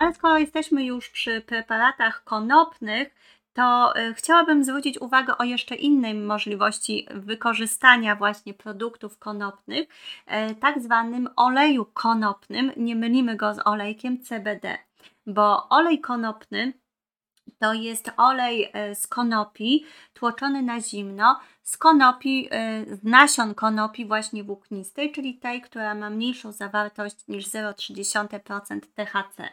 Ale 0.00 0.14
skoro 0.14 0.38
jesteśmy 0.38 0.84
już 0.84 1.10
przy 1.10 1.40
preparatach 1.40 2.24
konopnych, 2.24 3.14
to 3.52 3.96
y, 3.96 4.14
chciałabym 4.14 4.64
zwrócić 4.64 5.00
uwagę 5.00 5.38
o 5.38 5.44
jeszcze 5.44 5.74
innej 5.74 6.14
możliwości 6.14 7.06
wykorzystania 7.14 8.16
właśnie 8.16 8.54
produktów 8.54 9.18
konopnych, 9.18 9.88
e, 10.26 10.54
tak 10.54 10.82
zwanym 10.82 11.28
oleju 11.36 11.84
konopnym. 11.84 12.72
Nie 12.76 12.96
mylimy 12.96 13.36
go 13.36 13.54
z 13.54 13.58
olejkiem 13.66 14.22
CBD, 14.22 14.78
bo 15.26 15.68
olej 15.68 16.00
konopny 16.00 16.72
to 17.58 17.72
jest 17.72 18.10
olej 18.16 18.70
e, 18.72 18.94
z 18.94 19.06
konopi 19.06 19.84
tłoczony 20.14 20.62
na 20.62 20.80
zimno, 20.80 21.40
z 21.62 21.76
konopi, 21.76 22.48
e, 22.50 22.84
z 22.96 23.04
nasion 23.04 23.54
konopi 23.54 24.06
właśnie 24.06 24.44
włóknistej, 24.44 25.12
czyli 25.12 25.38
tej, 25.38 25.62
która 25.62 25.94
ma 25.94 26.10
mniejszą 26.10 26.52
zawartość 26.52 27.16
niż 27.28 27.46
0,3% 27.46 28.80
THC. 28.94 29.48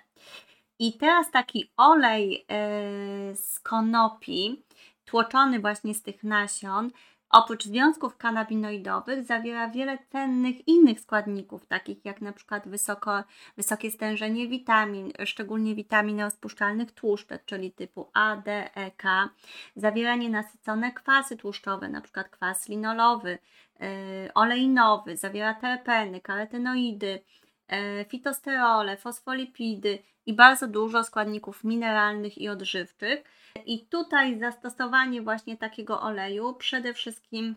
I 0.79 0.97
teraz 0.97 1.31
taki 1.31 1.71
olej 1.77 2.31
yy, 2.31 3.35
z 3.35 3.59
konopi, 3.59 4.63
tłoczony 5.05 5.59
właśnie 5.59 5.93
z 5.93 6.01
tych 6.01 6.23
nasion, 6.23 6.91
oprócz 7.29 7.63
związków 7.63 8.17
kanabinoidowych, 8.17 9.23
zawiera 9.23 9.69
wiele 9.69 9.97
cennych 10.11 10.67
innych 10.67 10.99
składników, 10.99 11.65
takich 11.65 12.05
jak 12.05 12.21
na 12.21 12.31
przykład 12.31 12.67
wysoko, 12.67 13.23
wysokie 13.57 13.91
stężenie 13.91 14.47
witamin, 14.47 15.11
szczególnie 15.25 15.75
witamin 15.75 16.21
rozpuszczalnych 16.21 16.91
tłuszczek, 16.91 17.45
czyli 17.45 17.71
typu 17.71 18.09
A, 18.13 18.35
D, 18.35 18.75
E, 18.75 18.91
K, 18.91 19.29
zawiera 19.75 20.15
nienasycone 20.15 20.91
kwasy 20.91 21.37
tłuszczowe, 21.37 21.89
na 21.89 22.01
przykład 22.01 22.29
kwas 22.29 22.69
linolowy, 22.69 23.37
yy, 23.79 23.87
oleinowy, 24.33 25.17
zawiera 25.17 25.53
terpeny, 25.53 26.21
karotenoidy, 26.21 27.21
E, 27.67 28.05
fitosterole, 28.05 28.97
fosfolipidy 28.97 29.99
i 30.25 30.33
bardzo 30.33 30.67
dużo 30.67 31.03
składników 31.03 31.63
mineralnych 31.63 32.37
i 32.37 32.49
odżywczych. 32.49 33.23
I 33.65 33.85
tutaj 33.85 34.39
zastosowanie 34.39 35.21
właśnie 35.21 35.57
takiego 35.57 36.01
oleju 36.01 36.53
przede 36.53 36.93
wszystkim 36.93 37.55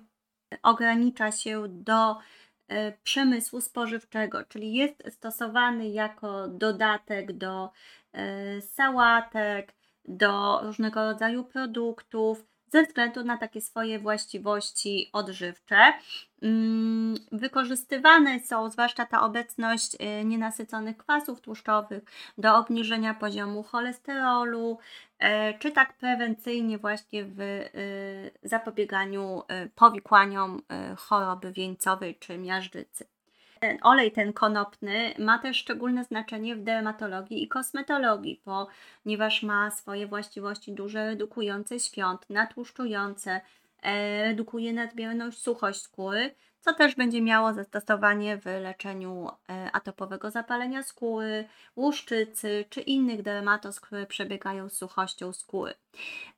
ogranicza 0.62 1.32
się 1.32 1.64
do 1.68 2.16
e, 2.68 2.92
przemysłu 2.92 3.60
spożywczego, 3.60 4.44
czyli 4.44 4.74
jest 4.74 5.02
stosowany 5.10 5.88
jako 5.88 6.48
dodatek 6.48 7.32
do 7.32 7.70
e, 8.12 8.60
sałatek, 8.60 9.74
do 10.04 10.60
różnego 10.62 11.04
rodzaju 11.04 11.44
produktów, 11.44 12.46
ze 12.72 12.82
względu 12.82 13.24
na 13.24 13.38
takie 13.38 13.60
swoje 13.60 13.98
właściwości 13.98 15.10
odżywcze. 15.12 15.92
Mm, 16.42 17.14
wykorzystywane 17.32 18.40
są, 18.40 18.70
zwłaszcza 18.70 19.06
ta 19.06 19.22
obecność 19.22 19.94
y, 19.94 20.24
nienasyconych 20.24 20.96
kwasów 20.96 21.40
tłuszczowych, 21.40 22.02
do 22.38 22.56
obniżenia 22.56 23.14
poziomu 23.14 23.62
cholesterolu, 23.62 24.78
e, 25.18 25.58
czy 25.58 25.70
tak 25.72 25.96
prewencyjnie 25.96 26.78
właśnie 26.78 27.24
w 27.24 27.40
y, 27.40 27.68
zapobieganiu 28.42 29.42
y, 29.64 29.70
powikłaniom 29.74 30.62
choroby 30.96 31.52
wieńcowej 31.52 32.16
czy 32.18 32.38
miażdżycy. 32.38 33.17
Ten 33.60 33.78
olej, 33.82 34.12
ten 34.12 34.32
konopny, 34.32 35.14
ma 35.18 35.38
też 35.38 35.56
szczególne 35.56 36.04
znaczenie 36.04 36.56
w 36.56 36.62
dermatologii 36.62 37.42
i 37.42 37.48
kosmetologii, 37.48 38.42
ponieważ 38.44 39.42
ma 39.42 39.70
swoje 39.70 40.06
właściwości 40.06 40.72
duże 40.72 41.06
redukujące 41.06 41.80
świąt, 41.80 42.30
natłuszczujące, 42.30 43.40
e, 43.82 44.24
redukuje 44.24 44.72
nadmierność 44.72 45.38
suchość 45.38 45.82
skóry, 45.82 46.34
co 46.60 46.74
też 46.74 46.94
będzie 46.94 47.22
miało 47.22 47.52
zastosowanie 47.52 48.38
w 48.38 48.44
leczeniu 48.44 49.28
e, 49.48 49.70
atopowego 49.72 50.30
zapalenia 50.30 50.82
skóry, 50.82 51.48
łuszczycy 51.76 52.64
czy 52.70 52.80
innych 52.80 53.22
dermatos, 53.22 53.80
które 53.80 54.06
przebiegają 54.06 54.68
z 54.68 54.76
suchością 54.76 55.32
skóry. 55.32 55.74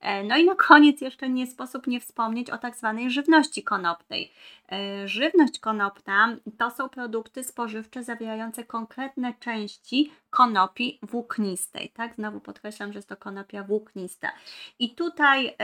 E, 0.00 0.24
no 0.24 0.36
i 0.36 0.44
na 0.44 0.54
koniec 0.54 1.00
jeszcze 1.00 1.28
nie 1.28 1.46
sposób 1.46 1.86
nie 1.86 2.00
wspomnieć 2.00 2.50
o 2.50 2.58
tak 2.58 2.76
zwanej 2.76 3.10
żywności 3.10 3.62
konopnej. 3.62 4.32
E, 4.72 5.08
żywność 5.08 5.58
konopna 5.58 6.36
to 6.58 6.70
są 6.70 6.88
produkty 6.88 7.44
spożywcze 7.44 8.02
zawierające 8.02 8.64
konkretne 8.64 9.34
części 9.40 10.12
konopi 10.30 10.98
włóknistej. 11.02 11.90
Tak, 11.94 12.14
znowu 12.14 12.40
podkreślam, 12.40 12.92
że 12.92 12.98
jest 12.98 13.08
to 13.08 13.16
konopia 13.16 13.62
włóknista. 13.62 14.32
I 14.78 14.94
tutaj 14.94 15.56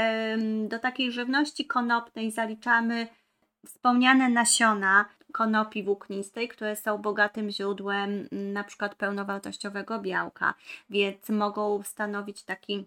do 0.69 0.79
takiej 0.79 1.13
żywności 1.13 1.67
konopnej 1.67 2.31
zaliczamy 2.31 3.09
wspomniane 3.67 4.29
nasiona 4.29 5.05
konopi 5.33 5.83
włóknistej, 5.83 6.49
które 6.49 6.77
są 6.77 6.99
bogatym 6.99 7.51
źródłem 7.51 8.29
mm, 8.33 8.53
na 8.53 8.65
przykład 8.65 8.95
pełnowartościowego 8.95 9.99
białka, 9.99 10.55
więc 10.91 11.29
mogą 11.29 11.83
stanowić 11.83 12.43
taki 12.43 12.85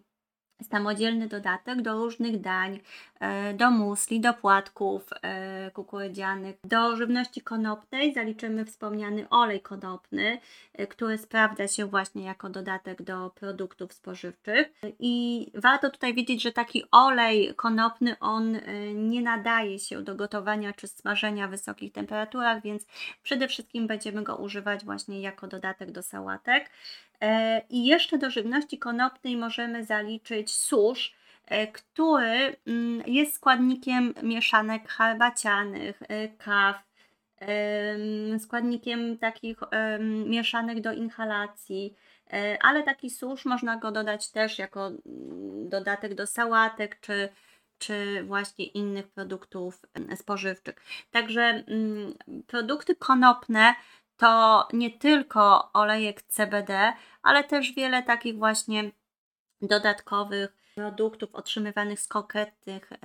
samodzielny 0.64 1.28
dodatek 1.28 1.82
do 1.82 1.94
różnych 1.94 2.42
dań, 2.42 2.80
e, 3.20 3.54
do 3.54 3.72
musli, 3.72 4.20
do 4.20 4.34
płatków 4.34 5.10
e, 5.22 5.72
kukurydzianych. 5.72 6.56
Do 6.64 6.96
żywności 6.96 7.42
konopnej 7.42 8.14
zaliczymy 8.14 8.66
wspomniany 8.66 9.30
olej 9.30 9.62
konopny, 9.62 10.40
e, 10.74 10.88
który 10.88 11.18
sprawdza 11.18 11.68
się 11.68 11.86
właśnie 11.86 12.24
jako 12.24 12.50
dodatek 12.50 13.02
do 13.02 13.30
produktów 13.30 13.94
spożywczych. 13.94 14.72
I 15.00 15.46
warto 15.56 15.90
tutaj 15.90 16.14
wiedzieć, 16.14 16.42
że 16.42 16.52
taki 16.52 16.84
olej 16.92 17.54
konopny, 17.56 18.16
on 18.20 18.58
nie 18.96 19.22
nadaje 19.22 19.80
się 19.80 20.02
do 20.02 20.16
gotowania 20.16 20.74
czy 20.74 20.88
smażenia 20.88 21.48
w 21.48 21.52
wysokich 21.52 21.94
temperaturach, 21.94 22.62
więc 22.62 22.86
przede 23.24 23.48
wszystkim 23.48 23.88
będziemy 23.88 24.24
go 24.24 24.36
używać 24.36 24.86
właśnie 24.86 25.22
jako 25.22 25.48
dodatek 25.48 25.92
do 25.92 26.04
sałatek. 26.04 26.70
E, 27.22 27.62
I 27.70 27.86
jeszcze 27.86 28.18
do 28.18 28.30
żywności 28.30 28.80
konopnej 28.80 29.38
możemy 29.38 29.86
zaliczyć 29.86 30.52
susz, 30.52 31.16
e, 31.46 31.68
który 31.68 32.56
mm, 32.68 33.04
jest 33.08 33.34
składnikiem 33.36 34.14
mieszanek 34.24 34.90
herbacianych, 34.90 36.02
e, 36.08 36.28
kaw, 36.28 36.90
składnikiem 38.40 39.18
takich 39.18 39.58
mieszanek 40.26 40.82
do 40.82 40.94
inhalacji, 40.94 41.96
ale 42.62 42.84
taki 42.84 43.10
susz 43.10 43.46
można 43.46 43.78
go 43.78 43.92
dodać 43.92 44.32
też 44.32 44.60
jako 44.60 44.88
mm, 44.88 45.70
dodatek 45.70 46.16
do 46.16 46.28
sałatek 46.28 47.00
czy, 47.02 47.30
czy 47.78 48.24
właśnie 48.24 48.66
innych 48.66 49.08
produktów 49.08 49.82
spożywczych. 50.16 50.76
Także 51.12 51.42
mm, 51.42 52.14
produkty 52.48 52.96
konopne 52.96 53.76
to 54.20 54.68
nie 54.74 54.92
tylko 54.92 55.72
olejek 55.74 56.22
CBD, 56.22 56.94
ale 57.24 57.44
też 57.44 57.72
wiele 57.72 58.04
takich 58.04 58.38
właśnie 58.38 58.92
dodatkowych 59.62 60.60
produktów 60.76 61.36
otrzymywanych 61.36 62.00
z 62.00 62.08
konkretnych 62.08 62.92
e, 62.92 62.98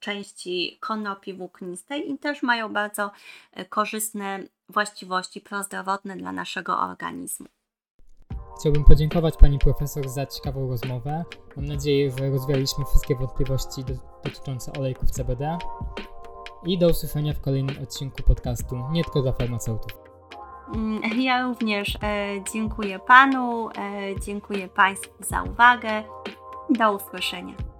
części 0.00 0.78
konopi 0.80 1.34
włóknistej 1.34 2.10
i 2.10 2.18
też 2.18 2.42
mają 2.42 2.72
bardzo 2.72 3.10
e, 3.52 3.64
korzystne 3.64 4.40
właściwości 4.68 5.40
prozdrowotne 5.40 6.16
dla 6.16 6.32
naszego 6.32 6.80
organizmu. 6.80 7.46
Chciałbym 8.60 8.84
podziękować 8.84 9.36
Pani 9.36 9.58
Profesor 9.58 10.08
za 10.08 10.26
ciekawą 10.26 10.68
rozmowę. 10.68 11.24
Mam 11.56 11.66
nadzieję, 11.66 12.10
że 12.10 12.30
rozwialiśmy 12.30 12.84
wszystkie 12.84 13.16
wątpliwości 13.16 13.84
dotyczące 14.24 14.72
olejków 14.72 15.10
CBD. 15.10 15.58
I 16.66 16.78
do 16.78 16.88
usłyszenia 16.88 17.32
w 17.32 17.40
kolejnym 17.40 17.82
odcinku 17.82 18.22
podcastu 18.22 18.76
Nie 18.90 19.04
tylko 19.04 19.22
dla 19.22 19.32
farmaceutów. 19.32 20.01
Mm, 20.74 21.20
ja 21.20 21.42
również 21.42 21.98
dziękuję 22.52 22.98
Panu, 22.98 23.68
dziękuję 24.20 24.68
Państwu 24.68 25.12
za 25.20 25.42
uwagę. 25.42 26.02
Do 26.70 26.92
usłyszenia. 26.92 27.71